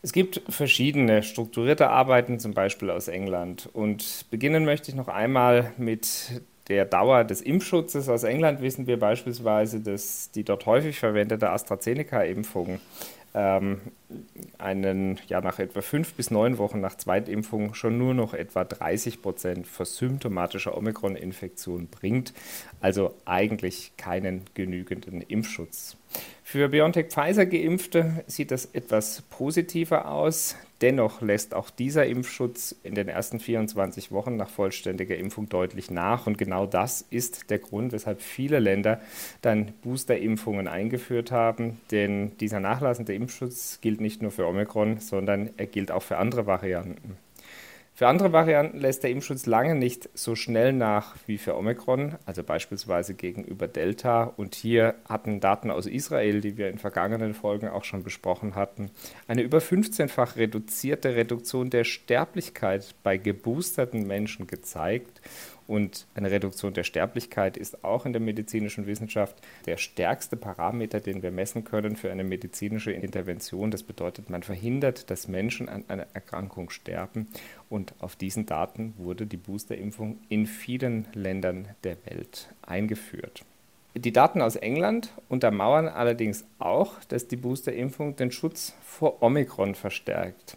Es 0.00 0.12
gibt 0.12 0.42
verschiedene 0.48 1.22
strukturierte 1.24 1.88
Arbeiten, 1.90 2.38
zum 2.38 2.54
Beispiel 2.54 2.90
aus 2.90 3.08
England. 3.08 3.68
Und 3.72 4.26
beginnen 4.30 4.64
möchte 4.64 4.90
ich 4.90 4.96
noch 4.96 5.08
einmal 5.08 5.72
mit 5.76 6.40
der 6.68 6.84
Dauer 6.84 7.24
des 7.24 7.40
Impfschutzes. 7.40 8.08
Aus 8.08 8.22
England 8.22 8.60
wissen 8.60 8.86
wir 8.86 8.98
beispielsweise, 8.98 9.80
dass 9.80 10.30
die 10.30 10.44
dort 10.44 10.66
häufig 10.66 10.98
verwendete 10.98 11.50
AstraZeneca-Impfung 11.50 12.78
ähm, 13.34 13.80
einen, 14.58 15.18
ja, 15.28 15.40
nach 15.40 15.58
etwa 15.58 15.82
fünf 15.82 16.14
bis 16.14 16.30
neun 16.30 16.58
Wochen 16.58 16.80
nach 16.80 16.96
Zweitimpfung 16.96 17.74
schon 17.74 17.98
nur 17.98 18.14
noch 18.14 18.34
etwa 18.34 18.64
30 18.64 19.22
Prozent 19.22 19.66
vor 19.66 19.86
symptomatischer 19.86 20.76
Omikron-Infektion 20.76 21.88
bringt, 21.88 22.32
also 22.80 23.14
eigentlich 23.24 23.92
keinen 23.96 24.42
genügenden 24.54 25.20
Impfschutz. 25.20 25.96
Für 26.42 26.70
BioNTech-Pfizer-Geimpfte 26.70 28.24
sieht 28.26 28.50
das 28.50 28.66
etwas 28.72 29.22
positiver 29.28 30.10
aus. 30.10 30.56
Dennoch 30.80 31.20
lässt 31.20 31.54
auch 31.54 31.68
dieser 31.68 32.06
Impfschutz 32.06 32.74
in 32.84 32.94
den 32.94 33.08
ersten 33.08 33.40
24 33.40 34.12
Wochen 34.12 34.36
nach 34.36 34.48
vollständiger 34.48 35.16
Impfung 35.16 35.48
deutlich 35.48 35.90
nach. 35.90 36.26
Und 36.26 36.38
genau 36.38 36.66
das 36.66 37.04
ist 37.10 37.50
der 37.50 37.58
Grund, 37.58 37.92
weshalb 37.92 38.22
viele 38.22 38.60
Länder 38.60 39.00
dann 39.42 39.72
Boosterimpfungen 39.82 40.68
eingeführt 40.68 41.32
haben. 41.32 41.80
Denn 41.90 42.38
dieser 42.38 42.60
nachlassende 42.60 43.12
Impfschutz 43.12 43.80
gilt 43.82 43.97
nicht 44.00 44.22
nur 44.22 44.30
für 44.30 44.46
Omikron, 44.46 44.98
sondern 44.98 45.50
er 45.56 45.66
gilt 45.66 45.90
auch 45.90 46.02
für 46.02 46.18
andere 46.18 46.46
Varianten. 46.46 47.16
Für 47.98 48.06
andere 48.06 48.32
Varianten 48.32 48.78
lässt 48.78 49.02
der 49.02 49.10
Impfschutz 49.10 49.46
lange 49.46 49.74
nicht 49.74 50.08
so 50.14 50.36
schnell 50.36 50.72
nach 50.72 51.16
wie 51.26 51.36
für 51.36 51.56
Omikron, 51.56 52.14
also 52.26 52.44
beispielsweise 52.44 53.14
gegenüber 53.14 53.66
Delta. 53.66 54.22
Und 54.22 54.54
hier 54.54 54.94
hatten 55.08 55.40
Daten 55.40 55.72
aus 55.72 55.86
Israel, 55.86 56.40
die 56.40 56.56
wir 56.56 56.68
in 56.68 56.78
vergangenen 56.78 57.34
Folgen 57.34 57.66
auch 57.66 57.82
schon 57.82 58.04
besprochen 58.04 58.54
hatten, 58.54 58.92
eine 59.26 59.42
über 59.42 59.58
15-fach 59.58 60.36
reduzierte 60.36 61.16
Reduktion 61.16 61.70
der 61.70 61.82
Sterblichkeit 61.82 62.94
bei 63.02 63.16
geboosterten 63.16 64.06
Menschen 64.06 64.46
gezeigt. 64.46 65.20
Und 65.68 66.06
eine 66.14 66.30
Reduktion 66.30 66.72
der 66.72 66.82
Sterblichkeit 66.82 67.58
ist 67.58 67.84
auch 67.84 68.06
in 68.06 68.14
der 68.14 68.22
medizinischen 68.22 68.86
Wissenschaft 68.86 69.36
der 69.66 69.76
stärkste 69.76 70.36
Parameter, 70.36 70.98
den 70.98 71.22
wir 71.22 71.30
messen 71.30 71.62
können 71.62 71.94
für 71.94 72.10
eine 72.10 72.24
medizinische 72.24 72.90
Intervention. 72.90 73.70
Das 73.70 73.82
bedeutet, 73.82 74.30
man 74.30 74.42
verhindert, 74.42 75.10
dass 75.10 75.28
Menschen 75.28 75.68
an 75.68 75.84
einer 75.88 76.06
Erkrankung 76.14 76.70
sterben. 76.70 77.28
Und 77.68 77.92
auf 78.00 78.16
diesen 78.16 78.46
Daten 78.46 78.94
wurde 78.96 79.26
die 79.26 79.36
Boosterimpfung 79.36 80.18
in 80.30 80.46
vielen 80.46 81.06
Ländern 81.12 81.68
der 81.84 81.98
Welt 82.06 82.48
eingeführt. 82.62 83.44
Die 83.94 84.12
Daten 84.12 84.40
aus 84.40 84.56
England 84.56 85.12
untermauern 85.28 85.86
allerdings 85.86 86.46
auch, 86.58 86.94
dass 87.08 87.28
die 87.28 87.36
Boosterimpfung 87.36 88.16
den 88.16 88.32
Schutz 88.32 88.74
vor 88.82 89.22
Omikron 89.22 89.74
verstärkt. 89.74 90.56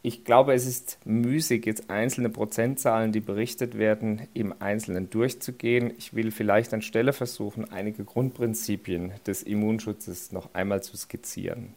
Ich 0.00 0.24
glaube, 0.24 0.54
es 0.54 0.64
ist 0.64 0.98
müßig, 1.04 1.66
jetzt 1.66 1.90
einzelne 1.90 2.28
Prozentzahlen, 2.28 3.10
die 3.10 3.20
berichtet 3.20 3.76
werden, 3.76 4.28
im 4.32 4.54
Einzelnen 4.60 5.10
durchzugehen. 5.10 5.92
Ich 5.98 6.14
will 6.14 6.30
vielleicht 6.30 6.72
anstelle 6.72 7.12
versuchen, 7.12 7.70
einige 7.72 8.04
Grundprinzipien 8.04 9.12
des 9.26 9.42
Immunschutzes 9.42 10.30
noch 10.30 10.54
einmal 10.54 10.84
zu 10.84 10.96
skizzieren. 10.96 11.74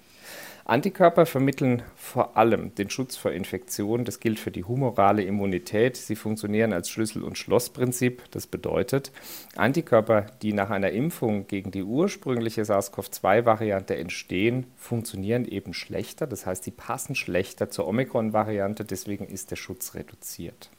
Antikörper 0.65 1.25
vermitteln 1.25 1.81
vor 1.95 2.37
allem 2.37 2.75
den 2.75 2.89
Schutz 2.89 3.17
vor 3.17 3.31
Infektionen. 3.31 4.05
Das 4.05 4.19
gilt 4.19 4.39
für 4.39 4.51
die 4.51 4.63
humorale 4.63 5.23
Immunität. 5.23 5.97
Sie 5.97 6.15
funktionieren 6.15 6.73
als 6.73 6.89
Schlüssel- 6.89 7.23
und 7.23 7.37
Schlossprinzip. 7.37 8.23
Das 8.31 8.47
bedeutet, 8.47 9.11
Antikörper, 9.55 10.27
die 10.41 10.53
nach 10.53 10.69
einer 10.69 10.91
Impfung 10.91 11.47
gegen 11.47 11.71
die 11.71 11.83
ursprüngliche 11.83 12.63
SARS-CoV-2-Variante 12.63 13.95
entstehen, 13.95 14.67
funktionieren 14.77 15.45
eben 15.45 15.73
schlechter. 15.73 16.27
Das 16.27 16.45
heißt, 16.45 16.63
sie 16.63 16.71
passen 16.71 17.15
schlechter 17.15 17.69
zur 17.69 17.87
Omikron-Variante. 17.87 18.85
Deswegen 18.85 19.25
ist 19.25 19.51
der 19.51 19.55
Schutz 19.55 19.95
reduziert 19.95 20.69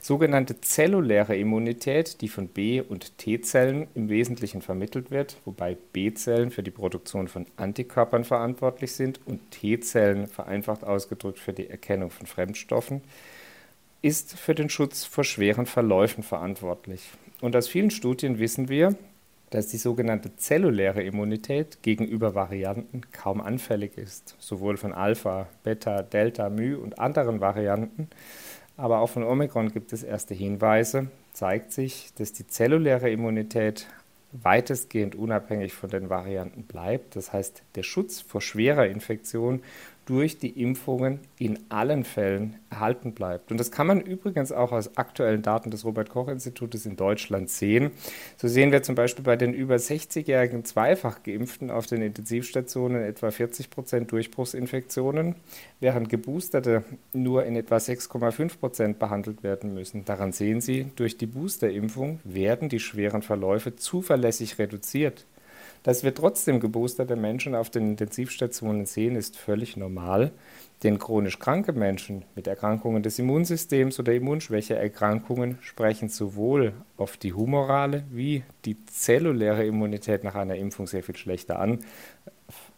sogenannte 0.00 0.60
zelluläre 0.60 1.36
Immunität, 1.36 2.20
die 2.20 2.28
von 2.28 2.48
B- 2.48 2.80
und 2.80 3.18
T-Zellen 3.18 3.88
im 3.94 4.08
Wesentlichen 4.08 4.62
vermittelt 4.62 5.10
wird, 5.10 5.36
wobei 5.44 5.76
B-Zellen 5.92 6.50
für 6.50 6.62
die 6.62 6.70
Produktion 6.70 7.28
von 7.28 7.46
Antikörpern 7.56 8.24
verantwortlich 8.24 8.92
sind 8.92 9.20
und 9.26 9.50
T-Zellen 9.50 10.26
vereinfacht 10.26 10.84
ausgedrückt 10.84 11.38
für 11.38 11.52
die 11.52 11.68
Erkennung 11.68 12.10
von 12.10 12.26
Fremdstoffen, 12.26 13.02
ist 14.02 14.38
für 14.38 14.54
den 14.54 14.70
Schutz 14.70 15.04
vor 15.04 15.24
schweren 15.24 15.66
Verläufen 15.66 16.22
verantwortlich. 16.22 17.10
Und 17.40 17.56
aus 17.56 17.68
vielen 17.68 17.90
Studien 17.90 18.38
wissen 18.38 18.68
wir, 18.68 18.96
dass 19.50 19.68
die 19.68 19.78
sogenannte 19.78 20.36
zelluläre 20.36 21.02
Immunität 21.02 21.82
gegenüber 21.82 22.34
Varianten 22.34 23.00
kaum 23.12 23.40
anfällig 23.40 23.96
ist, 23.96 24.36
sowohl 24.38 24.76
von 24.76 24.92
Alpha, 24.92 25.48
Beta, 25.62 26.02
Delta, 26.02 26.50
My 26.50 26.74
und 26.74 26.98
anderen 26.98 27.40
Varianten, 27.40 28.08
aber 28.78 29.00
auch 29.00 29.10
von 29.10 29.24
Omikron 29.24 29.72
gibt 29.72 29.92
es 29.92 30.02
erste 30.02 30.34
Hinweise. 30.34 31.08
Zeigt 31.32 31.72
sich, 31.72 32.10
dass 32.16 32.32
die 32.32 32.46
zelluläre 32.46 33.10
Immunität 33.10 33.88
weitestgehend 34.32 35.16
unabhängig 35.16 35.74
von 35.74 35.90
den 35.90 36.08
Varianten 36.08 36.62
bleibt. 36.62 37.16
Das 37.16 37.32
heißt, 37.32 37.62
der 37.74 37.82
Schutz 37.82 38.20
vor 38.20 38.40
schwerer 38.40 38.86
Infektion 38.86 39.62
durch 40.08 40.38
die 40.38 40.62
Impfungen 40.62 41.20
in 41.38 41.58
allen 41.68 42.02
Fällen 42.02 42.56
erhalten 42.70 43.12
bleibt. 43.12 43.50
Und 43.50 43.60
das 43.60 43.70
kann 43.70 43.86
man 43.86 44.00
übrigens 44.00 44.52
auch 44.52 44.72
aus 44.72 44.96
aktuellen 44.96 45.42
Daten 45.42 45.70
des 45.70 45.84
Robert 45.84 46.08
Koch 46.08 46.28
Institutes 46.28 46.86
in 46.86 46.96
Deutschland 46.96 47.50
sehen. 47.50 47.90
So 48.38 48.48
sehen 48.48 48.72
wir 48.72 48.82
zum 48.82 48.94
Beispiel 48.94 49.22
bei 49.22 49.36
den 49.36 49.52
über 49.52 49.74
60-jährigen 49.74 50.64
zweifach 50.64 51.22
geimpften 51.22 51.70
auf 51.70 51.86
den 51.86 52.00
Intensivstationen 52.00 53.02
etwa 53.02 53.30
40 53.30 53.68
Prozent 53.68 54.10
Durchbruchsinfektionen, 54.10 55.34
während 55.78 56.08
Geboosterte 56.08 56.84
nur 57.12 57.44
in 57.44 57.54
etwa 57.54 57.76
6,5 57.76 58.58
Prozent 58.58 58.98
behandelt 58.98 59.42
werden 59.42 59.74
müssen. 59.74 60.06
Daran 60.06 60.32
sehen 60.32 60.62
Sie, 60.62 60.86
durch 60.96 61.18
die 61.18 61.26
Boosterimpfung 61.26 62.20
werden 62.24 62.70
die 62.70 62.80
schweren 62.80 63.20
Verläufe 63.20 63.76
zuverlässig 63.76 64.58
reduziert. 64.58 65.26
Dass 65.88 66.04
wir 66.04 66.14
trotzdem 66.14 66.60
geboosterte 66.60 67.16
Menschen 67.16 67.54
auf 67.54 67.70
den 67.70 67.92
Intensivstationen 67.92 68.84
sehen, 68.84 69.16
ist 69.16 69.38
völlig 69.38 69.78
normal, 69.78 70.32
denn 70.82 70.98
chronisch 70.98 71.38
kranke 71.38 71.72
Menschen 71.72 72.26
mit 72.34 72.46
Erkrankungen 72.46 73.02
des 73.02 73.18
Immunsystems 73.18 73.98
oder 73.98 74.12
Immunschwächeerkrankungen 74.12 75.56
sprechen 75.62 76.10
sowohl 76.10 76.74
auf 76.98 77.16
die 77.16 77.32
humorale 77.32 78.04
wie 78.10 78.42
die 78.66 78.84
zelluläre 78.84 79.64
Immunität 79.64 80.24
nach 80.24 80.34
einer 80.34 80.56
Impfung 80.56 80.86
sehr 80.86 81.02
viel 81.02 81.16
schlechter 81.16 81.58
an. 81.58 81.78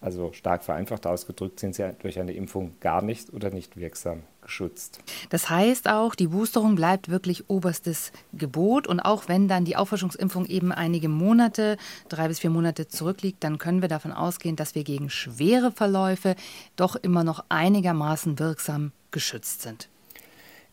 Also 0.00 0.33
stark 0.33 0.64
vereinfacht 0.64 1.07
ausgedrückt 1.07 1.61
sind 1.61 1.75
sie 1.75 1.95
durch 2.00 2.19
eine 2.19 2.33
Impfung 2.33 2.73
gar 2.80 3.02
nicht 3.02 3.33
oder 3.35 3.50
nicht 3.50 3.76
wirksam 3.76 4.23
geschützt. 4.40 5.00
Das 5.28 5.50
heißt 5.50 5.88
auch, 5.88 6.14
die 6.14 6.28
Boosterung 6.28 6.75
bleibt 6.75 7.11
wirklich 7.11 7.50
oberstes 7.50 8.11
Gebot. 8.33 8.87
Und 8.87 9.00
auch 9.00 9.28
wenn 9.28 9.47
dann 9.47 9.66
die 9.66 9.76
Auffrischungsimpfung 9.76 10.47
eben 10.47 10.73
einige 10.73 11.11
Monate, 11.11 11.76
drei 12.09 12.28
bis 12.28 12.38
vier 12.38 12.50
Monate 12.50 12.88
zurückliegt, 12.88 13.45
dann 13.45 13.59
können 13.59 13.83
wir 13.83 13.88
davon 13.88 14.12
ausgehen, 14.12 14.57
dass 14.57 14.75
wir 14.75 14.85
gegen 14.85 15.11
schwere 15.11 15.71
Verläufe 15.71 16.35
doch 16.76 16.97
immer 16.97 17.23
noch 17.23 17.45
einigermaßen 17.50 18.38
wirksam 18.38 18.92
geschützt 19.11 19.61
sind. 19.61 19.90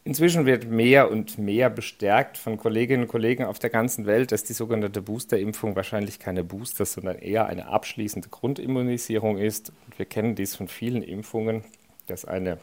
Inzwischen 0.07 0.45
wird 0.45 0.69
mehr 0.69 1.11
und 1.11 1.37
mehr 1.37 1.69
bestärkt 1.69 2.37
von 2.37 2.55
Kolleginnen 2.55 3.03
und 3.03 3.07
Kollegen 3.09 3.43
auf 3.43 3.59
der 3.59 3.69
ganzen 3.69 4.05
Welt, 4.05 4.31
dass 4.31 4.45
die 4.45 4.53
sogenannte 4.53 5.01
Boosterimpfung 5.01 5.75
wahrscheinlich 5.75 6.17
keine 6.17 6.45
Booster, 6.45 6.85
sondern 6.85 7.19
eher 7.19 7.47
eine 7.47 7.67
abschließende 7.67 8.29
Grundimmunisierung 8.29 9.37
ist. 9.37 9.73
Und 9.85 9.99
wir 9.99 10.05
kennen 10.05 10.33
dies 10.33 10.55
von 10.55 10.69
vielen 10.69 11.03
Impfungen, 11.03 11.65
dass 12.05 12.23
eine 12.23 12.57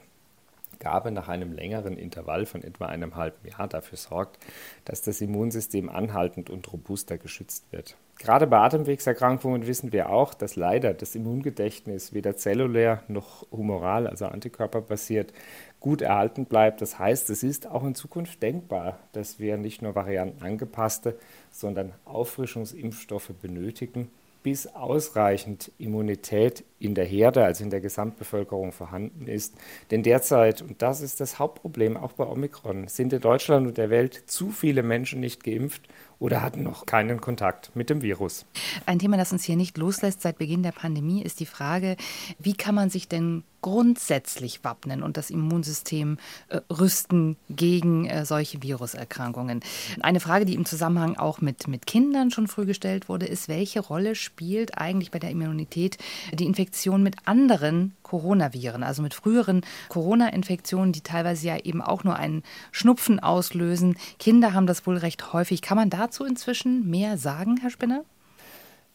Gabe 0.78 1.10
nach 1.10 1.28
einem 1.28 1.52
längeren 1.52 1.96
Intervall 1.96 2.46
von 2.46 2.62
etwa 2.62 2.86
einem 2.86 3.16
halben 3.16 3.48
Jahr 3.48 3.68
dafür 3.68 3.98
sorgt, 3.98 4.38
dass 4.84 5.02
das 5.02 5.20
Immunsystem 5.20 5.88
anhaltend 5.88 6.50
und 6.50 6.72
robuster 6.72 7.18
geschützt 7.18 7.70
wird. 7.72 7.96
Gerade 8.18 8.46
bei 8.46 8.58
Atemwegserkrankungen 8.58 9.66
wissen 9.66 9.92
wir 9.92 10.10
auch, 10.10 10.34
dass 10.34 10.56
leider 10.56 10.94
das 10.94 11.14
Immungedächtnis 11.14 12.12
weder 12.12 12.36
zellulär 12.36 13.02
noch 13.08 13.50
humoral, 13.50 14.06
also 14.06 14.26
antikörperbasiert, 14.26 15.32
gut 15.80 16.00
erhalten 16.00 16.46
bleibt. 16.46 16.80
Das 16.80 16.98
heißt, 16.98 17.28
es 17.30 17.42
ist 17.42 17.66
auch 17.66 17.84
in 17.84 17.94
Zukunft 17.94 18.42
denkbar, 18.42 18.98
dass 19.12 19.38
wir 19.40 19.56
nicht 19.56 19.82
nur 19.82 19.94
variantenangepasste, 19.94 21.18
sondern 21.50 21.92
Auffrischungsimpfstoffe 22.04 23.32
benötigen, 23.42 24.10
bis 24.44 24.66
ausreichend 24.66 25.72
Immunität 25.78 26.64
in 26.78 26.94
der 26.94 27.06
Herde, 27.06 27.42
also 27.42 27.64
in 27.64 27.70
der 27.70 27.80
Gesamtbevölkerung 27.80 28.72
vorhanden 28.72 29.26
ist. 29.26 29.54
Denn 29.90 30.02
derzeit, 30.02 30.60
und 30.60 30.82
das 30.82 31.00
ist 31.00 31.18
das 31.20 31.38
Hauptproblem 31.38 31.96
auch 31.96 32.12
bei 32.12 32.26
Omikron, 32.26 32.86
sind 32.86 33.14
in 33.14 33.20
Deutschland 33.20 33.66
und 33.66 33.78
der 33.78 33.88
Welt 33.88 34.14
zu 34.26 34.50
viele 34.50 34.82
Menschen 34.82 35.20
nicht 35.20 35.42
geimpft 35.44 35.88
oder 36.24 36.40
hatten 36.40 36.62
noch 36.62 36.86
keinen 36.86 37.20
Kontakt 37.20 37.70
mit 37.76 37.90
dem 37.90 38.00
Virus. 38.00 38.46
Ein 38.86 38.98
Thema, 38.98 39.18
das 39.18 39.30
uns 39.30 39.44
hier 39.44 39.56
nicht 39.56 39.76
loslässt 39.76 40.22
seit 40.22 40.38
Beginn 40.38 40.62
der 40.62 40.72
Pandemie, 40.72 41.22
ist 41.22 41.38
die 41.38 41.44
Frage, 41.44 41.98
wie 42.38 42.54
kann 42.54 42.74
man 42.74 42.88
sich 42.88 43.08
denn 43.08 43.44
grundsätzlich 43.64 44.62
wappnen 44.62 45.02
und 45.02 45.16
das 45.16 45.30
Immunsystem 45.30 46.18
äh, 46.48 46.60
rüsten 46.70 47.38
gegen 47.48 48.04
äh, 48.04 48.26
solche 48.26 48.62
Viruserkrankungen. 48.62 49.60
Eine 50.02 50.20
Frage, 50.20 50.44
die 50.44 50.54
im 50.54 50.66
Zusammenhang 50.66 51.16
auch 51.16 51.40
mit, 51.40 51.66
mit 51.66 51.86
Kindern 51.86 52.30
schon 52.30 52.46
früh 52.46 52.66
gestellt 52.66 53.08
wurde, 53.08 53.24
ist, 53.24 53.48
welche 53.48 53.80
Rolle 53.80 54.16
spielt 54.16 54.76
eigentlich 54.76 55.10
bei 55.10 55.18
der 55.18 55.30
Immunität 55.30 55.96
die 56.34 56.44
Infektion 56.44 57.02
mit 57.02 57.16
anderen 57.24 57.94
Coronaviren, 58.02 58.82
also 58.82 59.00
mit 59.00 59.14
früheren 59.14 59.62
Corona-Infektionen, 59.88 60.92
die 60.92 61.00
teilweise 61.00 61.46
ja 61.46 61.56
eben 61.56 61.80
auch 61.80 62.04
nur 62.04 62.16
einen 62.16 62.42
Schnupfen 62.70 63.18
auslösen. 63.18 63.96
Kinder 64.18 64.52
haben 64.52 64.66
das 64.66 64.86
wohl 64.86 64.98
recht 64.98 65.32
häufig. 65.32 65.62
Kann 65.62 65.78
man 65.78 65.88
dazu 65.88 66.13
inzwischen 66.22 66.88
mehr 66.88 67.18
sagen, 67.18 67.56
Herr 67.56 67.70
Spinner? 67.70 68.04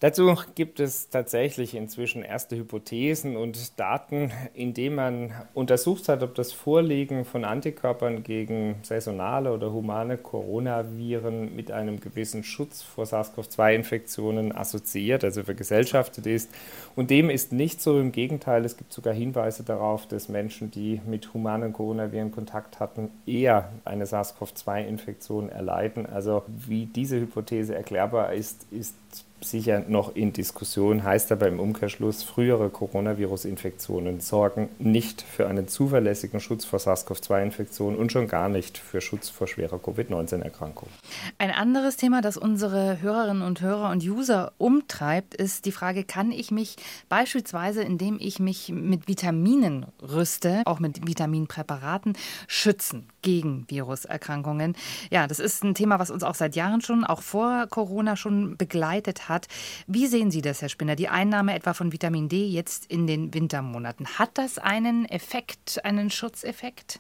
Dazu 0.02 0.34
gibt 0.56 0.80
es 0.80 1.10
tatsächlich 1.10 1.76
inzwischen 1.76 2.24
erste 2.24 2.56
Hypothesen 2.56 3.36
und 3.36 3.78
Daten, 3.78 4.32
indem 4.54 4.96
man 4.96 5.34
untersucht 5.54 6.08
hat, 6.08 6.24
ob 6.24 6.36
das 6.36 6.54
Vorliegen 6.54 7.26
von 7.26 7.44
Antikörpern 7.44 8.24
gegen 8.24 8.76
saisonale 8.84 9.52
oder 9.52 9.74
humane 9.74 10.18
Coronaviren 10.18 11.54
mit 11.54 11.70
einem 11.72 12.00
gewissen 12.00 12.46
Schutz 12.46 12.82
vor 12.82 13.04
SARS-CoV-2-Infektionen 13.08 14.56
assoziiert, 14.56 15.26
also 15.26 15.44
vergesellschaftet 15.44 16.26
ist. 16.28 16.50
Und 16.96 17.10
dem 17.10 17.30
ist 17.30 17.52
nicht 17.52 17.82
so. 17.82 18.00
Im 18.00 18.14
Gegenteil, 18.14 18.64
es 18.64 18.78
gibt 18.78 18.94
sogar 18.94 19.14
Hinweise 19.14 19.64
darauf, 19.64 20.08
dass 20.08 20.30
Menschen, 20.30 20.72
die 20.72 21.02
mit 21.06 21.34
humanen 21.34 21.74
Coronaviren 21.74 22.32
Kontakt 22.32 22.80
hatten, 22.80 23.10
eher 23.26 23.70
eine 23.84 24.06
SARS-CoV-2-Infektion 24.06 25.50
erleiden. 25.50 26.06
Also 26.06 26.44
wie 26.48 26.86
diese 26.86 27.20
Hypothese 27.20 27.76
erklärbar 27.76 28.32
ist, 28.32 28.66
ist 28.72 28.96
sicher 29.42 29.84
noch 29.88 30.16
in 30.16 30.34
Diskussion, 30.34 31.04
heißt 31.04 31.32
aber 31.32 31.48
im 31.48 31.60
Umkehrschluss, 31.60 32.24
frühere 32.24 32.70
Coronavirus-Infektionen 32.70 34.20
sorgen 34.20 34.70
nicht 34.80 35.22
für 35.22 35.48
einen 35.48 35.68
zuverlässigen 35.68 36.40
Schutz 36.40 36.66
vor 36.66 36.80
SARS-CoV-2-Infektionen 36.80 37.98
und 37.98 38.12
schon 38.12 38.28
gar 38.28 38.50
nicht 38.50 38.78
für 38.78 39.02
Schutz 39.02 39.30
vor 39.30 39.48
schwerer 39.48 39.80
Covid-19-Erkrankung. 39.80 40.90
Ein 41.38 41.52
anderes 41.52 41.98
Thema, 41.98 42.22
das 42.22 42.38
unsere 42.38 43.02
Hörerinnen 43.02 43.44
und 43.44 43.62
Hörer 43.62 43.90
und 43.92 44.04
User 44.04 44.52
umtreibt, 44.58 45.36
ist 45.36 45.66
die 45.66 45.72
Frage, 45.72 46.04
kann 46.04 46.32
ich 46.32 46.52
mich 46.52 46.76
beispielsweise, 47.10 47.82
indem 47.82 48.18
ich 48.20 48.40
mich 48.40 48.70
mit 48.70 49.08
Vitaminen 49.08 49.86
rüste, 50.02 50.62
auch 50.66 50.80
mit 50.80 51.08
Vitaminpräparaten, 51.08 52.14
schützen 52.48 53.08
gegen 53.22 53.66
Viruserkrankungen? 53.70 54.76
Ja, 55.10 55.28
das 55.28 55.40
ist 55.40 55.64
ein 55.64 55.74
Thema, 55.74 56.00
was 56.00 56.12
uns 56.12 56.24
auch 56.24 56.36
seit 56.36 56.56
Jahren 56.56 56.82
schon, 56.82 57.04
auch 57.04 57.22
vor 57.22 57.68
Corona 57.70 58.16
schon 58.16 58.58
begleitet 58.58 59.30
hat. 59.30 59.48
Wie 59.88 60.08
sehen 60.08 60.32
Sie 60.32 60.42
das, 60.42 60.62
Herr 60.62 60.70
Spinner? 60.70 60.96
Die 60.96 61.10
Einnahme 61.10 61.56
etwa 61.56 61.74
von 61.74 61.92
Vitamin 61.92 62.30
D 62.30 62.46
jetzt 62.46 62.86
in 62.86 63.08
den 63.08 63.34
Wintermonaten. 63.34 64.08
Hat 64.20 64.32
das 64.36 64.58
einen 64.58 65.06
Effekt, 65.06 65.84
einen 65.84 66.10
Schutzeffekt? 66.10 67.00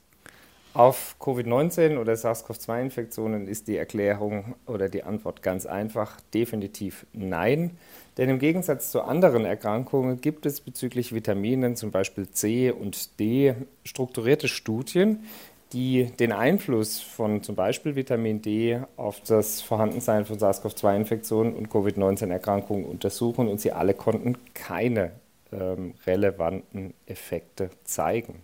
Auf 0.75 1.15
Covid-19 1.19 1.97
oder 1.97 2.13
SARS-CoV-2-Infektionen 2.13 3.47
ist 3.47 3.67
die 3.67 3.75
Erklärung 3.75 4.53
oder 4.67 4.87
die 4.87 5.03
Antwort 5.03 5.41
ganz 5.41 5.65
einfach, 5.65 6.21
definitiv 6.31 7.07
nein. 7.11 7.71
Denn 8.17 8.29
im 8.29 8.37
Gegensatz 8.37 8.91
zu 8.91 9.01
anderen 9.01 9.45
Erkrankungen 9.45 10.21
gibt 10.21 10.45
es 10.45 10.61
bezüglich 10.61 11.13
Vitaminen, 11.13 11.75
zum 11.75 11.89
Beispiel 11.89 12.29
C 12.29 12.69
und 12.69 13.19
D, 13.19 13.55
strukturierte 13.83 14.47
Studien, 14.47 15.25
die 15.73 16.05
den 16.05 16.31
Einfluss 16.31 16.99
von 16.99 17.43
zum 17.43 17.55
Beispiel 17.55 17.95
Vitamin 17.95 18.41
D 18.41 18.79
auf 18.97 19.21
das 19.21 19.61
Vorhandensein 19.61 20.25
von 20.25 20.39
SARS-CoV-2-Infektionen 20.39 21.53
und 21.53 21.69
Covid-19-Erkrankungen 21.69 22.85
untersuchen 22.85 23.47
und 23.47 23.61
sie 23.61 23.71
alle 23.71 23.93
konnten 23.93 24.37
keine 24.53 25.11
ähm, 25.51 25.93
relevanten 26.05 26.93
Effekte 27.05 27.69
zeigen. 27.83 28.43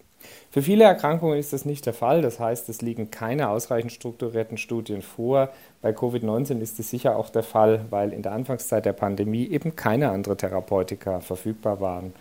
Für 0.50 0.62
viele 0.62 0.86
Erkrankungen 0.86 1.38
ist 1.38 1.54
das 1.54 1.66
nicht 1.66 1.86
der 1.86 1.94
Fall. 1.94 2.22
Das 2.22 2.40
heißt, 2.40 2.70
es 2.70 2.82
liegen 2.82 3.12
keine 3.12 3.50
ausreichend 3.50 3.92
strukturierten 3.92 4.58
Studien 4.58 5.02
vor. 5.02 5.50
Bei 5.82 5.92
Covid-19 5.92 6.62
ist 6.62 6.80
es 6.80 6.90
sicher 6.90 7.18
auch 7.18 7.30
der 7.30 7.44
Fall, 7.44 7.86
weil 7.90 8.14
in 8.14 8.22
der 8.22 8.32
Anfangszeit 8.32 8.86
der 8.86 8.94
Pandemie 8.94 9.48
eben 9.48 9.76
keine 9.76 10.10
anderen 10.10 10.38
Therapeutika 10.38 11.20
verfügbar 11.20 11.80
waren. 11.82 12.14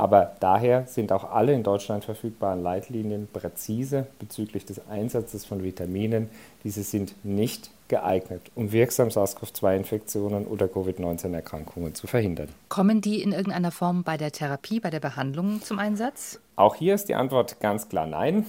Aber 0.00 0.32
daher 0.40 0.86
sind 0.86 1.12
auch 1.12 1.30
alle 1.30 1.52
in 1.52 1.62
Deutschland 1.62 2.06
verfügbaren 2.06 2.62
Leitlinien 2.62 3.28
präzise 3.30 4.06
bezüglich 4.18 4.64
des 4.64 4.80
Einsatzes 4.88 5.44
von 5.44 5.62
Vitaminen. 5.62 6.30
Diese 6.64 6.82
sind 6.82 7.14
nicht 7.22 7.70
geeignet, 7.88 8.40
um 8.54 8.72
wirksam 8.72 9.10
SARS-CoV-2-Infektionen 9.10 10.46
oder 10.46 10.68
Covid-19-Erkrankungen 10.68 11.94
zu 11.94 12.06
verhindern. 12.06 12.48
Kommen 12.70 13.02
die 13.02 13.20
in 13.22 13.32
irgendeiner 13.32 13.72
Form 13.72 14.02
bei 14.02 14.16
der 14.16 14.32
Therapie, 14.32 14.80
bei 14.80 14.88
der 14.88 15.00
Behandlung 15.00 15.60
zum 15.60 15.78
Einsatz? 15.78 16.40
Auch 16.56 16.76
hier 16.76 16.94
ist 16.94 17.10
die 17.10 17.14
Antwort 17.14 17.60
ganz 17.60 17.90
klar 17.90 18.06
nein. 18.06 18.46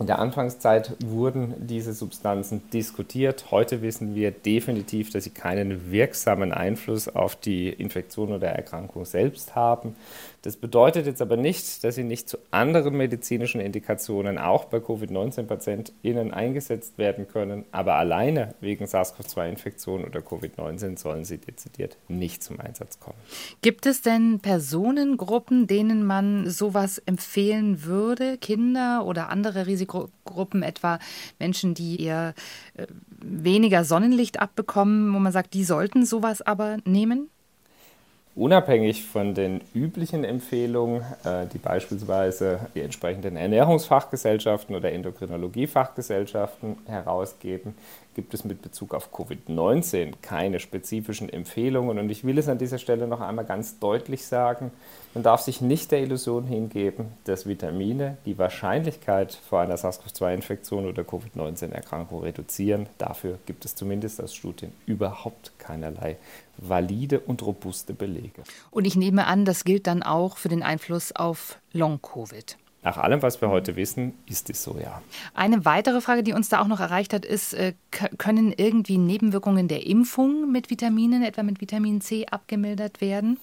In 0.00 0.08
der 0.08 0.18
Anfangszeit 0.18 0.96
wurden 1.04 1.54
diese 1.68 1.92
Substanzen 1.92 2.68
diskutiert. 2.72 3.52
Heute 3.52 3.80
wissen 3.80 4.16
wir 4.16 4.32
definitiv, 4.32 5.10
dass 5.10 5.22
sie 5.22 5.30
keinen 5.30 5.92
wirksamen 5.92 6.52
Einfluss 6.52 7.06
auf 7.06 7.36
die 7.36 7.68
Infektion 7.68 8.32
oder 8.32 8.48
Erkrankung 8.48 9.04
selbst 9.04 9.54
haben. 9.54 9.94
Das 10.42 10.56
bedeutet 10.56 11.06
jetzt 11.06 11.22
aber 11.22 11.38
nicht, 11.38 11.84
dass 11.84 11.94
sie 11.94 12.02
nicht 12.02 12.28
zu 12.28 12.36
anderen 12.50 12.96
medizinischen 12.96 13.62
Indikationen 13.62 14.36
auch 14.36 14.66
bei 14.66 14.78
Covid-19-PatientInnen 14.78 16.34
eingesetzt 16.34 16.98
werden 16.98 17.26
können. 17.28 17.64
Aber 17.72 17.94
alleine 17.94 18.54
wegen 18.60 18.84
SARS-CoV-2-Infektion 18.84 20.04
oder 20.04 20.20
Covid-19 20.20 20.98
sollen 20.98 21.24
sie 21.24 21.38
dezidiert 21.38 21.96
nicht 22.08 22.42
zum 22.42 22.60
Einsatz 22.60 23.00
kommen. 23.00 23.16
Gibt 23.62 23.86
es 23.86 24.02
denn 24.02 24.40
Personengruppen, 24.40 25.66
denen 25.66 26.04
man 26.04 26.50
sowas 26.50 26.98
empfehlen 26.98 27.84
würde? 27.84 28.36
Kinder 28.36 29.06
oder 29.06 29.30
andere 29.30 29.66
Risikogruppen, 29.84 30.62
etwa 30.62 30.98
Menschen, 31.38 31.74
die 31.74 32.02
eher 32.02 32.34
äh, 32.76 32.86
weniger 33.20 33.84
Sonnenlicht 33.84 34.40
abbekommen, 34.40 35.14
wo 35.14 35.18
man 35.18 35.32
sagt, 35.32 35.54
die 35.54 35.64
sollten 35.64 36.04
sowas 36.04 36.42
aber 36.42 36.78
nehmen? 36.84 37.30
Unabhängig 38.36 39.04
von 39.04 39.32
den 39.34 39.60
üblichen 39.74 40.24
Empfehlungen, 40.24 41.02
äh, 41.24 41.46
die 41.52 41.58
beispielsweise 41.58 42.58
die 42.74 42.80
entsprechenden 42.80 43.36
Ernährungsfachgesellschaften 43.36 44.74
oder 44.74 44.90
Endokrinologiefachgesellschaften 44.90 46.78
herausgeben, 46.86 47.74
gibt 48.14 48.34
es 48.34 48.44
mit 48.44 48.62
Bezug 48.62 48.94
auf 48.94 49.12
Covid-19 49.12 50.14
keine 50.22 50.60
spezifischen 50.60 51.28
Empfehlungen. 51.28 51.98
Und 51.98 52.10
ich 52.10 52.24
will 52.24 52.38
es 52.38 52.48
an 52.48 52.58
dieser 52.58 52.78
Stelle 52.78 53.06
noch 53.06 53.20
einmal 53.20 53.44
ganz 53.44 53.78
deutlich 53.78 54.24
sagen, 54.24 54.70
man 55.14 55.22
darf 55.22 55.42
sich 55.42 55.60
nicht 55.60 55.92
der 55.92 56.00
Illusion 56.00 56.44
hingeben, 56.44 57.06
dass 57.24 57.46
Vitamine 57.46 58.16
die 58.26 58.36
Wahrscheinlichkeit 58.36 59.32
vor 59.32 59.60
einer 59.60 59.76
SARS-CoV-2-Infektion 59.76 60.86
oder 60.86 61.04
Covid-19-Erkrankung 61.04 62.22
reduzieren. 62.22 62.88
Dafür 62.98 63.38
gibt 63.46 63.64
es 63.64 63.76
zumindest 63.76 64.20
aus 64.20 64.34
Studien 64.34 64.72
überhaupt 64.86 65.52
keinerlei 65.58 66.16
valide 66.56 67.20
und 67.20 67.42
robuste 67.42 67.94
Belege. 67.94 68.42
Und 68.70 68.86
ich 68.86 68.96
nehme 68.96 69.26
an, 69.26 69.44
das 69.44 69.64
gilt 69.64 69.86
dann 69.86 70.02
auch 70.02 70.36
für 70.36 70.48
den 70.48 70.62
Einfluss 70.62 71.14
auf 71.14 71.58
Long-Covid. 71.72 72.56
Nach 72.84 72.98
allem, 72.98 73.22
was 73.22 73.40
wir 73.40 73.48
heute 73.48 73.76
wissen, 73.76 74.12
ist 74.28 74.50
es 74.50 74.62
so, 74.62 74.76
ja. 74.78 75.00
Eine 75.32 75.64
weitere 75.64 76.02
Frage, 76.02 76.22
die 76.22 76.34
uns 76.34 76.50
da 76.50 76.60
auch 76.60 76.66
noch 76.66 76.80
erreicht 76.80 77.14
hat, 77.14 77.24
ist, 77.24 77.54
äh, 77.54 77.72
können 78.18 78.52
irgendwie 78.54 78.98
Nebenwirkungen 78.98 79.68
der 79.68 79.86
Impfung 79.86 80.52
mit 80.52 80.68
Vitaminen, 80.68 81.22
etwa 81.22 81.42
mit 81.42 81.62
Vitamin 81.62 82.02
C, 82.02 82.26
abgemildert 82.26 83.00
werden? 83.00 83.40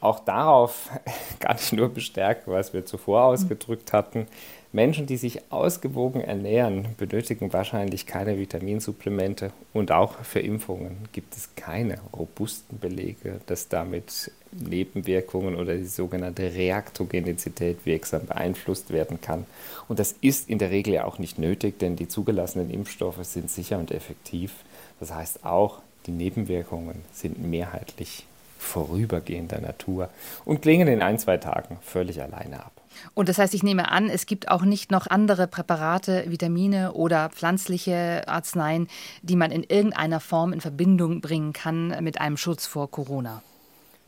Auch 0.00 0.20
darauf 0.20 0.90
kann 1.40 1.56
ich 1.58 1.72
nur 1.72 1.88
bestärken, 1.88 2.52
was 2.52 2.72
wir 2.72 2.86
zuvor 2.86 3.24
ausgedrückt 3.24 3.92
hatten. 3.92 4.28
Menschen, 4.72 5.06
die 5.06 5.18
sich 5.18 5.52
ausgewogen 5.52 6.22
ernähren, 6.22 6.88
benötigen 6.96 7.52
wahrscheinlich 7.52 8.06
keine 8.06 8.38
Vitaminsupplemente 8.38 9.52
und 9.74 9.92
auch 9.92 10.18
für 10.24 10.40
Impfungen 10.40 10.96
gibt 11.12 11.36
es 11.36 11.50
keine 11.56 11.98
robusten 12.16 12.78
Belege, 12.78 13.40
dass 13.46 13.68
damit 13.68 14.30
Nebenwirkungen 14.50 15.56
oder 15.56 15.76
die 15.76 15.84
sogenannte 15.84 16.54
Reaktogenizität 16.54 17.84
wirksam 17.84 18.26
beeinflusst 18.26 18.90
werden 18.90 19.20
kann. 19.20 19.44
Und 19.88 19.98
das 19.98 20.14
ist 20.20 20.48
in 20.48 20.58
der 20.58 20.70
Regel 20.70 20.94
ja 20.94 21.04
auch 21.04 21.18
nicht 21.18 21.38
nötig, 21.38 21.78
denn 21.78 21.96
die 21.96 22.08
zugelassenen 22.08 22.70
Impfstoffe 22.70 23.22
sind 23.24 23.50
sicher 23.50 23.78
und 23.78 23.90
effektiv. 23.90 24.54
Das 25.00 25.12
heißt 25.12 25.44
auch, 25.44 25.80
Die 26.06 26.10
Nebenwirkungen 26.10 27.02
sind 27.12 27.40
mehrheitlich 27.40 28.26
vorübergehender 28.62 29.60
Natur 29.60 30.08
und 30.44 30.62
klingen 30.62 30.88
in 30.88 31.02
ein, 31.02 31.18
zwei 31.18 31.36
Tagen 31.36 31.78
völlig 31.82 32.22
alleine 32.22 32.60
ab. 32.60 32.72
Und 33.14 33.28
das 33.28 33.38
heißt, 33.38 33.54
ich 33.54 33.62
nehme 33.62 33.90
an, 33.90 34.08
es 34.08 34.26
gibt 34.26 34.48
auch 34.48 34.62
nicht 34.62 34.90
noch 34.90 35.06
andere 35.06 35.46
Präparate, 35.46 36.24
Vitamine 36.28 36.92
oder 36.92 37.30
pflanzliche 37.30 38.22
Arzneien, 38.26 38.88
die 39.22 39.36
man 39.36 39.50
in 39.50 39.64
irgendeiner 39.64 40.20
Form 40.20 40.52
in 40.52 40.60
Verbindung 40.60 41.20
bringen 41.20 41.52
kann 41.52 41.96
mit 42.02 42.20
einem 42.20 42.36
Schutz 42.36 42.66
vor 42.66 42.90
Corona. 42.90 43.42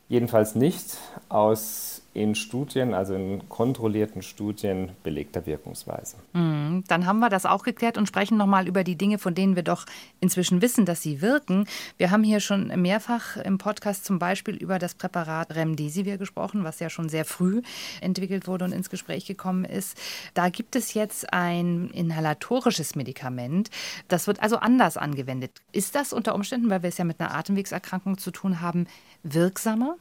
Jedenfalls 0.09 0.55
nicht 0.55 0.99
aus 1.29 2.03
in 2.15 2.37
Studien, 2.37 2.95
also 2.95 3.15
in 3.15 3.49
kontrollierten 3.49 4.23
Studien 4.23 4.93
belegter 5.03 5.47
Wirkungsweise. 5.47 6.17
Mhm. 6.33 6.85
Dann 6.87 7.07
haben 7.07 7.19
wir 7.19 7.29
das 7.29 7.45
auch 7.45 7.65
geklärt 7.65 7.99
und 7.99 8.07
sprechen 8.07 8.39
nochmal 8.39 8.69
über 8.69 8.85
die 8.85 8.97
Dinge, 8.97 9.19
von 9.19 9.35
denen 9.35 9.57
wir 9.57 9.65
doch 9.65 9.85
inzwischen 10.21 10.63
wissen, 10.63 10.87
dass 10.87 11.03
sie 11.03 11.21
wirken. 11.21 11.67
Wir 11.99 12.13
haben 12.13 12.23
hier 12.23 12.39
schon 12.39 12.69
mehrfach 12.81 13.37
im 13.37 13.59
Podcast 13.59 14.05
zum 14.05 14.21
Beispiel 14.21 14.55
über 14.55 14.79
das 14.79 14.95
Präparat 14.95 15.55
Remdesivir 15.55 16.17
gesprochen, 16.17 16.63
was 16.63 16.79
ja 16.79 16.89
schon 16.89 17.09
sehr 17.09 17.25
früh 17.25 17.63
entwickelt 18.01 18.47
wurde 18.47 18.65
und 18.65 18.73
ins 18.73 18.91
Gespräch 18.91 19.27
gekommen 19.27 19.65
ist. 19.65 20.01
Da 20.35 20.49
gibt 20.51 20.77
es 20.77 20.95
jetzt 20.95 21.33
ein 21.33 21.91
inhalatorisches 21.91 22.95
Medikament. 22.95 23.71
Das 24.07 24.29
wird 24.29 24.41
also 24.41 24.57
anders 24.57 24.97
angewendet. 24.97 25.51
Ist 25.73 25.97
das 25.97 26.13
unter 26.13 26.37
Umständen, 26.37 26.71
weil 26.71 26.83
wir 26.83 26.89
es 26.89 26.99
ja 26.99 27.05
mit 27.05 27.21
einer 27.21 27.35
Atemwegserkrankung 27.35 28.19
zu 28.19 28.31
tun 28.31 28.61
haben, 28.61 28.87
wirksamer? 29.25 29.97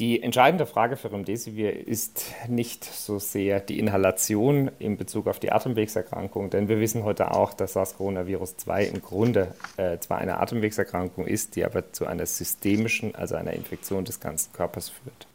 Die 0.00 0.22
entscheidende 0.22 0.64
Frage 0.64 0.96
für 0.96 1.10
Remdesivir 1.10 1.88
ist 1.88 2.32
nicht 2.46 2.84
so 2.84 3.18
sehr 3.18 3.58
die 3.58 3.80
Inhalation 3.80 4.70
in 4.78 4.96
Bezug 4.96 5.26
auf 5.26 5.40
die 5.40 5.50
Atemwegserkrankung, 5.50 6.50
denn 6.50 6.68
wir 6.68 6.78
wissen 6.78 7.02
heute 7.02 7.32
auch, 7.32 7.52
dass 7.52 7.72
SARS-Coronavirus-2 7.72 8.82
im 8.94 9.02
Grunde 9.02 9.54
äh, 9.76 9.98
zwar 9.98 10.18
eine 10.18 10.38
Atemwegserkrankung 10.38 11.26
ist, 11.26 11.56
die 11.56 11.64
aber 11.64 11.92
zu 11.92 12.06
einer 12.06 12.26
systemischen, 12.26 13.16
also 13.16 13.34
einer 13.34 13.54
Infektion 13.54 14.04
des 14.04 14.20
ganzen 14.20 14.52
Körpers 14.52 14.88
führt. 14.88 15.26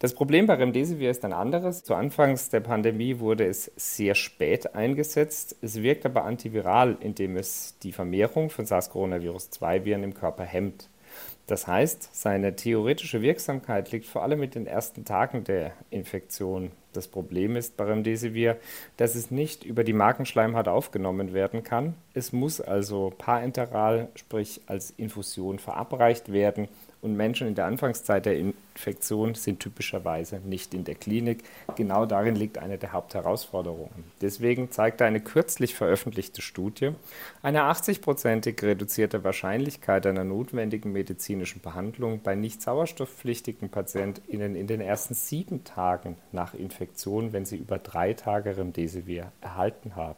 Das 0.00 0.12
Problem 0.12 0.46
bei 0.48 0.54
Remdesivir 0.54 1.10
ist 1.10 1.24
ein 1.24 1.32
anderes. 1.32 1.84
Zu 1.84 1.94
Anfangs 1.94 2.48
der 2.48 2.60
Pandemie 2.60 3.20
wurde 3.20 3.46
es 3.46 3.70
sehr 3.76 4.16
spät 4.16 4.74
eingesetzt. 4.74 5.54
Es 5.62 5.82
wirkt 5.82 6.04
aber 6.04 6.24
antiviral, 6.24 6.96
indem 6.98 7.36
es 7.36 7.76
die 7.84 7.92
Vermehrung 7.92 8.50
von 8.50 8.64
SARS-Coronavirus-2-Viren 8.64 10.02
im 10.02 10.14
Körper 10.14 10.42
hemmt. 10.42 10.88
Das 11.48 11.66
heißt, 11.66 12.10
seine 12.12 12.54
theoretische 12.56 13.22
Wirksamkeit 13.22 13.90
liegt 13.90 14.04
vor 14.04 14.22
allem 14.22 14.38
mit 14.38 14.54
den 14.54 14.66
ersten 14.66 15.06
Tagen 15.06 15.44
der 15.44 15.72
Infektion. 15.88 16.72
Das 16.92 17.08
Problem 17.08 17.56
ist 17.56 17.78
bei 17.78 17.84
Remdesivir, 17.84 18.58
dass 18.98 19.14
es 19.14 19.30
nicht 19.30 19.64
über 19.64 19.82
die 19.82 19.94
Magenschleimhaut 19.94 20.68
aufgenommen 20.68 21.32
werden 21.32 21.64
kann. 21.64 21.94
Es 22.12 22.34
muss 22.34 22.60
also 22.60 23.14
parenteral, 23.16 24.08
sprich 24.14 24.60
als 24.66 24.90
Infusion 24.90 25.58
verabreicht 25.58 26.30
werden 26.30 26.68
und 27.00 27.16
Menschen 27.16 27.46
in 27.46 27.54
der 27.54 27.66
Anfangszeit 27.66 28.26
der 28.26 28.38
Infektion 28.38 29.34
sind 29.34 29.60
typischerweise 29.60 30.40
nicht 30.44 30.74
in 30.74 30.84
der 30.84 30.96
Klinik. 30.96 31.44
Genau 31.76 32.06
darin 32.06 32.34
liegt 32.34 32.58
eine 32.58 32.78
der 32.78 32.92
Hauptherausforderungen. 32.92 34.04
Deswegen 34.20 34.70
zeigte 34.70 35.04
eine 35.04 35.20
kürzlich 35.20 35.74
veröffentlichte 35.74 36.42
Studie 36.42 36.92
eine 37.42 37.62
80-prozentig 37.62 38.62
reduzierte 38.62 39.22
Wahrscheinlichkeit 39.22 40.06
einer 40.06 40.24
notwendigen 40.24 40.92
medizinischen 40.92 41.60
Behandlung 41.60 42.20
bei 42.22 42.34
nicht 42.34 42.62
sauerstoffpflichtigen 42.62 43.68
PatientInnen 43.68 44.56
in 44.56 44.66
den 44.66 44.80
ersten 44.80 45.14
sieben 45.14 45.64
Tagen 45.64 46.16
nach 46.32 46.54
Infektion, 46.54 47.32
wenn 47.32 47.44
sie 47.44 47.56
über 47.56 47.78
drei 47.78 48.14
Tage 48.14 48.56
Remdesivir 48.56 49.32
erhalten 49.40 49.94
haben. 49.94 50.16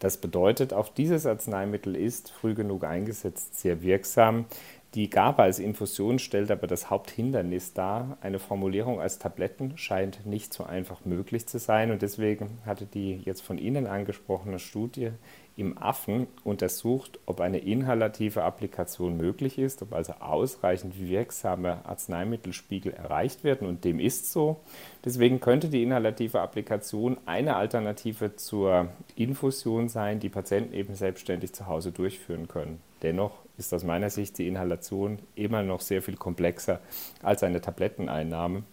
Das 0.00 0.18
bedeutet, 0.18 0.72
auch 0.72 0.88
dieses 0.88 1.24
Arzneimittel 1.24 1.96
ist 1.96 2.30
früh 2.30 2.54
genug 2.54 2.84
eingesetzt 2.84 3.58
sehr 3.60 3.82
wirksam. 3.82 4.44
Die 4.94 5.10
Gabe 5.10 5.42
als 5.42 5.58
Infusion 5.58 6.20
stellt 6.20 6.52
aber 6.52 6.68
das 6.68 6.88
Haupthindernis 6.88 7.72
dar. 7.72 8.16
Eine 8.20 8.38
Formulierung 8.38 9.00
als 9.00 9.18
Tabletten 9.18 9.76
scheint 9.76 10.24
nicht 10.24 10.54
so 10.54 10.62
einfach 10.62 11.04
möglich 11.04 11.48
zu 11.48 11.58
sein 11.58 11.90
und 11.90 12.00
deswegen 12.00 12.58
hatte 12.64 12.86
die 12.86 13.16
jetzt 13.24 13.40
von 13.40 13.58
Ihnen 13.58 13.88
angesprochene 13.88 14.60
Studie 14.60 15.10
im 15.56 15.76
Affen 15.78 16.28
untersucht, 16.44 17.18
ob 17.26 17.40
eine 17.40 17.58
inhalative 17.58 18.44
Applikation 18.44 19.16
möglich 19.16 19.58
ist, 19.58 19.82
ob 19.82 19.94
also 19.94 20.12
ausreichend 20.20 21.00
wirksame 21.00 21.84
Arzneimittelspiegel 21.84 22.92
erreicht 22.92 23.42
werden 23.42 23.66
und 23.66 23.84
dem 23.84 23.98
ist 23.98 24.30
so. 24.32 24.60
Deswegen 25.04 25.40
könnte 25.40 25.68
die 25.68 25.82
inhalative 25.82 26.40
Applikation 26.40 27.18
eine 27.26 27.56
Alternative 27.56 28.36
zur 28.36 28.90
Infusion 29.16 29.88
sein, 29.88 30.20
die 30.20 30.28
Patienten 30.28 30.72
eben 30.72 30.94
selbstständig 30.94 31.52
zu 31.52 31.66
Hause 31.66 31.90
durchführen 31.90 32.46
können. 32.46 32.80
Dennoch 33.02 33.43
ist 33.58 33.72
aus 33.72 33.84
meiner 33.84 34.10
Sicht 34.10 34.38
die 34.38 34.48
Inhalation 34.48 35.18
immer 35.34 35.62
noch 35.62 35.80
sehr 35.80 36.02
viel 36.02 36.16
komplexer 36.16 36.80
als 37.22 37.42
eine 37.42 37.60
Tabletteneinnahme. 37.60 38.64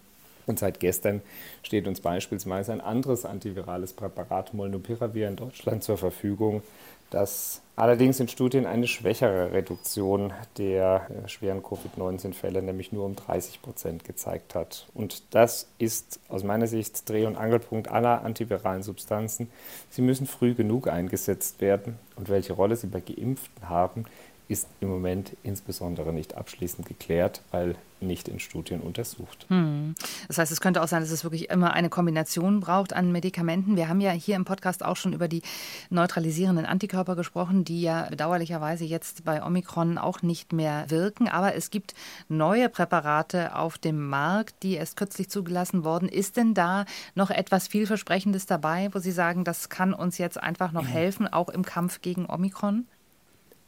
Und 0.46 0.58
seit 0.58 0.80
gestern 0.80 1.22
steht 1.62 1.86
uns 1.86 2.00
beispielsweise 2.00 2.72
ein 2.72 2.80
anderes 2.80 3.24
antivirales 3.24 3.92
Präparat 3.92 4.54
Molnupiravir 4.54 5.28
in 5.28 5.36
Deutschland 5.36 5.84
zur 5.84 5.98
Verfügung, 5.98 6.62
das 7.10 7.60
allerdings 7.76 8.20
in 8.20 8.28
Studien 8.28 8.64
eine 8.64 8.86
schwächere 8.86 9.52
Reduktion 9.52 10.32
der 10.56 11.08
äh, 11.10 11.28
schweren 11.28 11.62
Covid-19-Fälle, 11.62 12.62
nämlich 12.62 12.90
nur 12.90 13.04
um 13.04 13.16
30 13.16 13.60
Prozent 13.60 14.04
gezeigt 14.04 14.54
hat. 14.54 14.86
Und 14.94 15.22
das 15.34 15.68
ist 15.78 16.20
aus 16.28 16.42
meiner 16.42 16.66
Sicht 16.66 17.08
Dreh- 17.08 17.26
und 17.26 17.36
Angelpunkt 17.36 17.88
aller 17.88 18.24
antiviralen 18.24 18.82
Substanzen. 18.82 19.50
Sie 19.90 20.02
müssen 20.02 20.26
früh 20.26 20.54
genug 20.54 20.88
eingesetzt 20.88 21.60
werden. 21.60 21.98
Und 22.16 22.30
welche 22.30 22.54
Rolle 22.54 22.76
sie 22.76 22.86
bei 22.86 23.00
Geimpften 23.00 23.68
haben, 23.68 24.04
ist 24.52 24.68
im 24.80 24.88
Moment 24.88 25.36
insbesondere 25.42 26.12
nicht 26.12 26.36
abschließend 26.36 26.86
geklärt, 26.86 27.42
weil 27.50 27.76
nicht 28.02 28.28
in 28.28 28.40
Studien 28.40 28.80
untersucht. 28.80 29.46
Hm. 29.48 29.94
Das 30.28 30.38
heißt, 30.38 30.52
es 30.52 30.60
könnte 30.60 30.82
auch 30.82 30.88
sein, 30.88 31.00
dass 31.00 31.10
es 31.10 31.24
wirklich 31.24 31.50
immer 31.50 31.72
eine 31.72 31.88
Kombination 31.88 32.60
braucht 32.60 32.92
an 32.92 33.12
Medikamenten. 33.12 33.76
Wir 33.76 33.88
haben 33.88 34.00
ja 34.00 34.10
hier 34.10 34.36
im 34.36 34.44
Podcast 34.44 34.84
auch 34.84 34.96
schon 34.96 35.12
über 35.12 35.28
die 35.28 35.42
neutralisierenden 35.90 36.66
Antikörper 36.66 37.16
gesprochen, 37.16 37.64
die 37.64 37.82
ja 37.82 38.08
bedauerlicherweise 38.10 38.84
jetzt 38.84 39.24
bei 39.24 39.42
Omikron 39.44 39.98
auch 39.98 40.22
nicht 40.22 40.52
mehr 40.52 40.84
wirken. 40.88 41.28
Aber 41.28 41.54
es 41.54 41.70
gibt 41.70 41.94
neue 42.28 42.68
Präparate 42.68 43.56
auf 43.56 43.78
dem 43.78 44.08
Markt, 44.08 44.62
die 44.62 44.74
erst 44.74 44.96
kürzlich 44.96 45.30
zugelassen 45.30 45.84
wurden. 45.84 46.08
Ist 46.08 46.36
denn 46.36 46.54
da 46.54 46.84
noch 47.14 47.30
etwas 47.30 47.68
vielversprechendes 47.68 48.46
dabei, 48.46 48.90
wo 48.92 48.98
Sie 48.98 49.12
sagen, 49.12 49.44
das 49.44 49.68
kann 49.68 49.94
uns 49.94 50.18
jetzt 50.18 50.42
einfach 50.42 50.72
noch 50.72 50.86
helfen, 50.86 51.32
auch 51.32 51.48
im 51.48 51.64
Kampf 51.64 52.00
gegen 52.02 52.26
Omikron? 52.28 52.86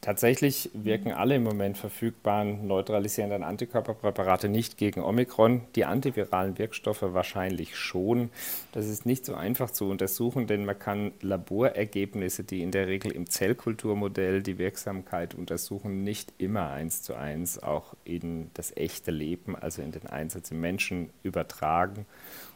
Tatsächlich 0.04 0.68
wirken 0.74 1.12
alle 1.12 1.36
im 1.36 1.44
Moment 1.44 1.78
verfügbaren 1.78 2.66
neutralisierenden 2.66 3.42
Antikörperpräparate 3.42 4.50
nicht 4.50 4.76
gegen 4.76 5.02
Omikron, 5.02 5.62
die 5.76 5.86
antiviralen 5.86 6.58
Wirkstoffe 6.58 7.00
wahrscheinlich 7.00 7.74
schon. 7.74 8.28
Das 8.72 8.86
ist 8.86 9.06
nicht 9.06 9.24
so 9.24 9.34
einfach 9.34 9.70
zu 9.70 9.88
untersuchen, 9.88 10.46
denn 10.46 10.66
man 10.66 10.78
kann 10.78 11.12
Laborergebnisse, 11.22 12.44
die 12.44 12.60
in 12.60 12.70
der 12.70 12.86
Regel 12.86 13.12
im 13.12 13.30
Zellkulturmodell 13.30 14.42
die 14.42 14.58
Wirksamkeit 14.58 15.34
untersuchen, 15.34 16.04
nicht 16.04 16.34
immer 16.36 16.68
eins 16.68 17.02
zu 17.02 17.14
eins 17.14 17.58
auch 17.58 17.94
in 18.04 18.50
das 18.52 18.76
echte 18.76 19.10
Leben, 19.10 19.56
also 19.56 19.80
in 19.80 19.92
den 19.92 20.06
Einsatz 20.06 20.50
im 20.50 20.60
Menschen 20.60 21.08
übertragen. 21.22 22.04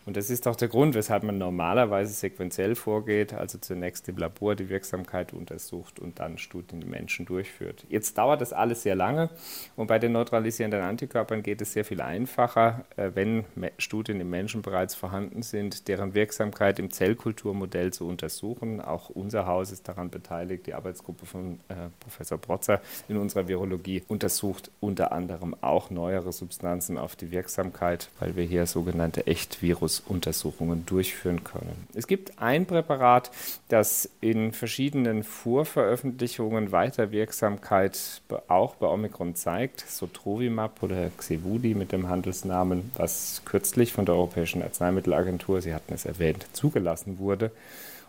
Und 0.08 0.16
das 0.16 0.30
ist 0.30 0.48
auch 0.48 0.56
der 0.56 0.68
Grund, 0.68 0.94
weshalb 0.94 1.22
man 1.22 1.36
normalerweise 1.36 2.14
sequenziell 2.14 2.76
vorgeht, 2.76 3.34
also 3.34 3.58
zunächst 3.58 4.08
im 4.08 4.16
Labor 4.16 4.54
die 4.54 4.70
Wirksamkeit 4.70 5.34
untersucht 5.34 5.98
und 5.98 6.18
dann 6.18 6.38
Studien 6.38 6.80
im 6.80 6.88
Menschen 6.88 7.26
durchführt. 7.26 7.84
Jetzt 7.90 8.16
dauert 8.16 8.40
das 8.40 8.54
alles 8.54 8.82
sehr 8.82 8.94
lange 8.94 9.28
und 9.76 9.88
bei 9.88 9.98
den 9.98 10.12
neutralisierenden 10.12 10.80
Antikörpern 10.80 11.42
geht 11.42 11.60
es 11.60 11.74
sehr 11.74 11.84
viel 11.84 12.00
einfacher, 12.00 12.86
äh, 12.96 13.10
wenn 13.12 13.44
Studien 13.76 14.18
im 14.22 14.30
Menschen 14.30 14.62
bereits 14.62 14.94
vorhanden 14.94 15.42
sind, 15.42 15.88
deren 15.88 16.14
Wirksamkeit 16.14 16.78
im 16.78 16.90
Zellkulturmodell 16.90 17.92
zu 17.92 18.08
untersuchen. 18.08 18.80
Auch 18.80 19.10
unser 19.10 19.44
Haus 19.44 19.72
ist 19.72 19.88
daran 19.88 20.08
beteiligt, 20.08 20.68
die 20.68 20.72
Arbeitsgruppe 20.72 21.26
von 21.26 21.60
äh, 21.68 21.74
Professor 22.00 22.38
Brotzer 22.38 22.80
in 23.10 23.18
unserer 23.18 23.46
Virologie 23.46 24.02
untersucht 24.08 24.70
unter 24.80 25.12
anderem 25.12 25.54
auch 25.60 25.90
neuere 25.90 26.32
Substanzen 26.32 26.96
auf 26.96 27.14
die 27.14 27.30
Wirksamkeit, 27.30 28.08
weil 28.20 28.36
wir 28.36 28.44
hier 28.44 28.64
sogenannte 28.64 29.26
Echtvirus 29.26 29.97
Untersuchungen 30.00 30.84
durchführen 30.86 31.44
können. 31.44 31.88
Es 31.94 32.06
gibt 32.06 32.40
ein 32.40 32.66
Präparat, 32.66 33.30
das 33.68 34.08
in 34.20 34.52
verschiedenen 34.52 35.24
Vorveröffentlichungen 35.24 36.72
Weiterwirksamkeit 36.72 38.22
auch 38.48 38.74
bei 38.76 38.86
Omikron 38.86 39.34
zeigt, 39.34 39.80
Sotrovimab 39.88 40.82
oder 40.82 41.10
Xevudi 41.16 41.74
mit 41.74 41.92
dem 41.92 42.08
Handelsnamen, 42.08 42.90
was 42.96 43.42
kürzlich 43.44 43.92
von 43.92 44.06
der 44.06 44.14
Europäischen 44.14 44.62
Arzneimittelagentur, 44.62 45.60
Sie 45.60 45.74
hatten 45.74 45.94
es 45.94 46.04
erwähnt, 46.04 46.46
zugelassen 46.52 47.18
wurde 47.18 47.50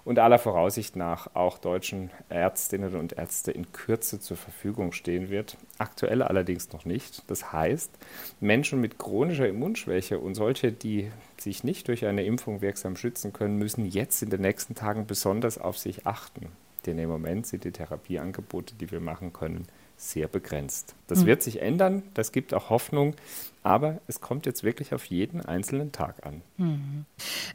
und 0.09 0.17
aller 0.17 0.39
Voraussicht 0.39 0.95
nach 0.95 1.35
auch 1.35 1.59
deutschen 1.59 2.09
Ärztinnen 2.29 2.95
und 2.95 3.13
Ärzte 3.13 3.51
in 3.51 3.71
Kürze 3.73 4.19
zur 4.19 4.37
Verfügung 4.37 4.91
stehen 4.91 5.29
wird. 5.29 5.55
Aktuell 5.77 6.23
allerdings 6.23 6.73
noch 6.73 6.83
nicht. 6.83 7.21
Das 7.27 7.53
heißt, 7.53 7.91
Menschen 8.39 8.81
mit 8.81 8.97
chronischer 8.97 9.47
Immunschwäche 9.47 10.17
und 10.17 10.33
solche, 10.33 10.71
die 10.71 11.11
sich 11.37 11.63
nicht 11.63 11.89
durch 11.89 12.07
eine 12.07 12.23
Impfung 12.23 12.61
wirksam 12.61 12.95
schützen 12.95 13.33
können, 13.33 13.59
müssen 13.59 13.85
jetzt 13.85 14.23
in 14.23 14.31
den 14.31 14.41
nächsten 14.41 14.73
Tagen 14.73 15.05
besonders 15.05 15.59
auf 15.59 15.77
sich 15.77 16.07
achten. 16.07 16.47
Denn 16.87 16.97
im 16.97 17.09
Moment 17.09 17.45
sind 17.45 17.63
die 17.63 17.71
Therapieangebote, 17.71 18.73
die 18.73 18.89
wir 18.89 19.01
machen 19.01 19.31
können, 19.31 19.67
sehr 19.95 20.27
begrenzt. 20.27 20.95
Das 21.05 21.19
mhm. 21.19 21.25
wird 21.27 21.43
sich 21.43 21.61
ändern, 21.61 22.01
das 22.15 22.31
gibt 22.31 22.55
auch 22.55 22.71
Hoffnung, 22.71 23.13
aber 23.63 23.99
es 24.07 24.21
kommt 24.21 24.45
jetzt 24.45 24.63
wirklich 24.63 24.93
auf 24.93 25.05
jeden 25.05 25.41
einzelnen 25.45 25.91
Tag 25.91 26.25
an. 26.25 26.41
Mhm. 26.57 27.05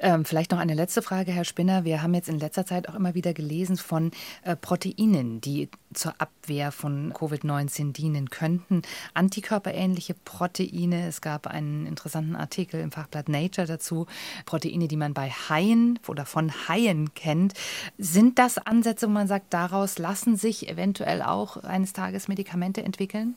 Ähm, 0.00 0.24
vielleicht 0.24 0.50
noch 0.50 0.58
eine 0.58 0.74
letzte 0.74 1.02
Frage, 1.02 1.32
Herr 1.32 1.44
Spinner. 1.44 1.84
Wir 1.84 2.02
haben 2.02 2.14
jetzt 2.14 2.28
in 2.28 2.38
letzter 2.38 2.66
Zeit 2.66 2.88
auch 2.88 2.94
immer 2.94 3.14
wieder 3.14 3.32
gelesen 3.32 3.76
von 3.76 4.10
äh, 4.42 4.54
Proteinen, 4.56 5.40
die 5.40 5.68
zur 5.94 6.14
Abwehr 6.18 6.72
von 6.72 7.12
Covid-19 7.12 7.92
dienen 7.92 8.28
könnten. 8.28 8.82
Antikörperähnliche 9.14 10.14
Proteine. 10.24 11.06
Es 11.08 11.20
gab 11.20 11.46
einen 11.46 11.86
interessanten 11.86 12.36
Artikel 12.36 12.80
im 12.80 12.92
Fachblatt 12.92 13.28
Nature 13.28 13.66
dazu. 13.66 14.06
Proteine, 14.44 14.88
die 14.88 14.96
man 14.96 15.14
bei 15.14 15.30
Haien 15.30 15.98
oder 16.06 16.26
von 16.26 16.52
Haien 16.68 17.14
kennt. 17.14 17.54
Sind 17.96 18.38
das 18.38 18.58
Ansätze, 18.58 19.06
wo 19.06 19.12
man 19.12 19.28
sagt, 19.28 19.54
daraus 19.54 19.98
lassen 19.98 20.36
sich 20.36 20.68
eventuell 20.68 21.22
auch 21.22 21.56
eines 21.56 21.92
Tages 21.92 22.28
Medikamente 22.28 22.82
entwickeln? 22.82 23.36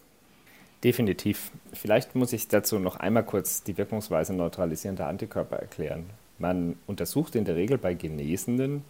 Definitiv. 0.83 1.51
Vielleicht 1.73 2.15
muss 2.15 2.33
ich 2.33 2.47
dazu 2.47 2.77
noch 2.77 2.97
einmal 2.97 3.23
kurz 3.23 3.63
die 3.63 3.77
Wirkungsweise 3.77 4.33
neutralisierender 4.33 5.07
Antikörper 5.07 5.57
erklären. 5.57 6.05
Man 6.37 6.75
untersucht 6.85 7.35
in 7.35 7.45
der 7.45 7.55
Regel 7.55 7.79
bei 7.79 7.95
Genesenen, 7.95 8.83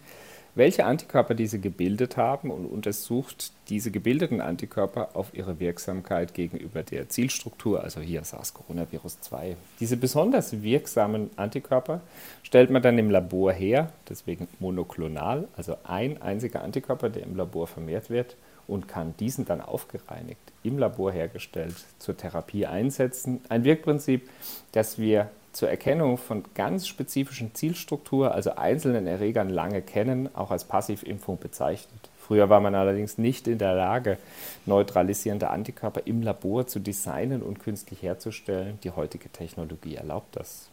welche 0.54 0.84
Antikörper 0.84 1.34
diese 1.34 1.60
gebildet 1.60 2.16
haben 2.16 2.50
und 2.50 2.66
untersucht 2.66 3.52
diese 3.68 3.90
gebildeten 3.90 4.40
Antikörper 4.40 5.10
auf 5.14 5.32
ihre 5.32 5.60
Wirksamkeit 5.60 6.34
gegenüber 6.34 6.82
der 6.82 7.08
Zielstruktur, 7.08 7.82
also 7.84 8.00
hier 8.00 8.22
SARS-CoV-2. 8.22 9.54
Diese 9.78 9.96
besonders 9.96 10.62
wirksamen 10.62 11.30
Antikörper 11.36 12.00
stellt 12.42 12.70
man 12.70 12.82
dann 12.82 12.98
im 12.98 13.10
Labor 13.10 13.52
her, 13.52 13.92
deswegen 14.08 14.48
monoklonal, 14.58 15.46
also 15.56 15.76
ein 15.84 16.20
einziger 16.20 16.62
Antikörper, 16.62 17.08
der 17.08 17.22
im 17.22 17.36
Labor 17.36 17.66
vermehrt 17.66 18.10
wird 18.10 18.36
und 18.68 18.86
kann 18.86 19.14
diesen 19.18 19.44
dann 19.44 19.60
aufgereinigt, 19.60 20.52
im 20.62 20.78
Labor 20.78 21.10
hergestellt, 21.10 21.74
zur 21.98 22.16
Therapie 22.16 22.66
einsetzen. 22.66 23.40
Ein 23.48 23.64
Wirkprinzip, 23.64 24.28
das 24.72 24.98
wir 24.98 25.30
zur 25.52 25.70
Erkennung 25.70 26.18
von 26.18 26.44
ganz 26.54 26.86
spezifischen 26.86 27.54
Zielstruktur, 27.54 28.32
also 28.32 28.54
einzelnen 28.54 29.08
Erregern 29.08 29.48
lange 29.48 29.82
kennen, 29.82 30.28
auch 30.34 30.52
als 30.52 30.64
Passivimpfung 30.64 31.38
bezeichnet. 31.38 32.10
Früher 32.20 32.50
war 32.50 32.60
man 32.60 32.74
allerdings 32.74 33.16
nicht 33.16 33.48
in 33.48 33.58
der 33.58 33.74
Lage, 33.74 34.18
neutralisierende 34.66 35.48
Antikörper 35.48 36.02
im 36.04 36.22
Labor 36.22 36.66
zu 36.66 36.78
designen 36.78 37.42
und 37.42 37.58
künstlich 37.58 38.02
herzustellen. 38.02 38.78
Die 38.84 38.90
heutige 38.90 39.30
Technologie 39.30 39.94
erlaubt 39.94 40.36
das. 40.36 40.68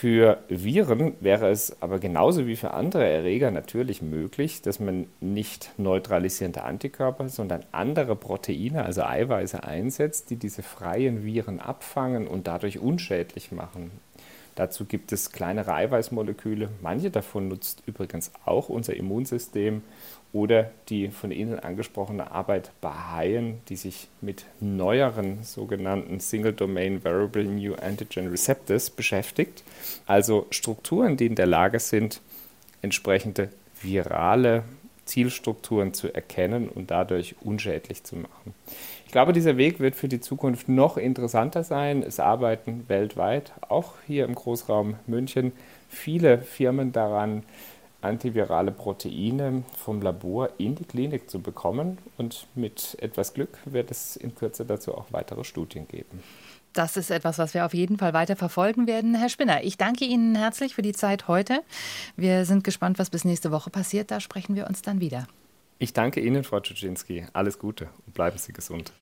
Für 0.00 0.42
Viren 0.48 1.14
wäre 1.20 1.50
es 1.50 1.80
aber 1.80 2.00
genauso 2.00 2.48
wie 2.48 2.56
für 2.56 2.72
andere 2.72 3.08
Erreger 3.08 3.52
natürlich 3.52 4.02
möglich, 4.02 4.60
dass 4.60 4.80
man 4.80 5.06
nicht 5.20 5.70
neutralisierende 5.76 6.64
Antikörper, 6.64 7.28
sondern 7.28 7.64
andere 7.70 8.16
Proteine, 8.16 8.84
also 8.84 9.04
Eiweiße 9.04 9.62
einsetzt, 9.62 10.30
die 10.30 10.36
diese 10.36 10.64
freien 10.64 11.24
Viren 11.24 11.60
abfangen 11.60 12.26
und 12.26 12.48
dadurch 12.48 12.80
unschädlich 12.80 13.52
machen. 13.52 13.92
Dazu 14.54 14.84
gibt 14.84 15.12
es 15.12 15.32
kleinere 15.32 15.74
Eiweißmoleküle. 15.74 16.68
Manche 16.80 17.10
davon 17.10 17.48
nutzt 17.48 17.82
übrigens 17.86 18.30
auch 18.44 18.68
unser 18.68 18.94
Immunsystem 18.94 19.82
oder 20.32 20.70
die 20.88 21.08
von 21.08 21.30
Ihnen 21.30 21.58
angesprochene 21.60 22.30
Arbeit 22.32 22.72
bei 22.80 22.90
Haien, 22.90 23.60
die 23.68 23.76
sich 23.76 24.08
mit 24.20 24.44
neueren 24.60 25.44
sogenannten 25.44 26.20
Single-Domain 26.20 27.04
Variable 27.04 27.44
New 27.44 27.74
Antigen 27.74 28.28
Receptors 28.28 28.90
beschäftigt. 28.90 29.62
Also 30.06 30.46
Strukturen, 30.50 31.16
die 31.16 31.26
in 31.26 31.36
der 31.36 31.46
Lage 31.46 31.78
sind, 31.78 32.20
entsprechende 32.82 33.50
virale 33.80 34.64
Zielstrukturen 35.04 35.94
zu 35.94 36.12
erkennen 36.12 36.68
und 36.68 36.90
dadurch 36.90 37.36
unschädlich 37.42 38.04
zu 38.04 38.16
machen. 38.16 38.54
Ich 39.14 39.16
glaube, 39.16 39.32
dieser 39.32 39.56
Weg 39.56 39.78
wird 39.78 39.94
für 39.94 40.08
die 40.08 40.18
Zukunft 40.18 40.68
noch 40.68 40.96
interessanter 40.96 41.62
sein. 41.62 42.02
Es 42.02 42.18
arbeiten 42.18 42.88
weltweit, 42.88 43.52
auch 43.68 43.92
hier 44.08 44.24
im 44.24 44.34
Großraum 44.34 44.96
München, 45.06 45.52
viele 45.88 46.38
Firmen 46.38 46.90
daran, 46.90 47.44
antivirale 48.00 48.72
Proteine 48.72 49.62
vom 49.78 50.02
Labor 50.02 50.48
in 50.58 50.74
die 50.74 50.82
Klinik 50.82 51.30
zu 51.30 51.40
bekommen. 51.40 51.98
Und 52.18 52.48
mit 52.56 52.96
etwas 53.00 53.34
Glück 53.34 53.56
wird 53.66 53.92
es 53.92 54.16
in 54.16 54.34
Kürze 54.34 54.64
dazu 54.64 54.92
auch 54.92 55.06
weitere 55.12 55.44
Studien 55.44 55.86
geben. 55.86 56.20
Das 56.72 56.96
ist 56.96 57.12
etwas, 57.12 57.38
was 57.38 57.54
wir 57.54 57.64
auf 57.66 57.72
jeden 57.72 57.98
Fall 57.98 58.14
weiter 58.14 58.34
verfolgen 58.34 58.88
werden. 58.88 59.14
Herr 59.14 59.28
Spinner, 59.28 59.62
ich 59.62 59.78
danke 59.78 60.06
Ihnen 60.06 60.34
herzlich 60.34 60.74
für 60.74 60.82
die 60.82 60.92
Zeit 60.92 61.28
heute. 61.28 61.62
Wir 62.16 62.44
sind 62.46 62.64
gespannt, 62.64 62.98
was 62.98 63.10
bis 63.10 63.24
nächste 63.24 63.52
Woche 63.52 63.70
passiert. 63.70 64.10
Da 64.10 64.18
sprechen 64.18 64.56
wir 64.56 64.66
uns 64.66 64.82
dann 64.82 64.98
wieder. 64.98 65.28
Ich 65.78 65.92
danke 65.92 66.20
Ihnen, 66.20 66.44
Frau 66.44 66.60
Czuczynski. 66.60 67.26
Alles 67.32 67.60
Gute 67.60 67.88
und 68.06 68.14
bleiben 68.14 68.38
Sie 68.38 68.52
gesund. 68.52 68.92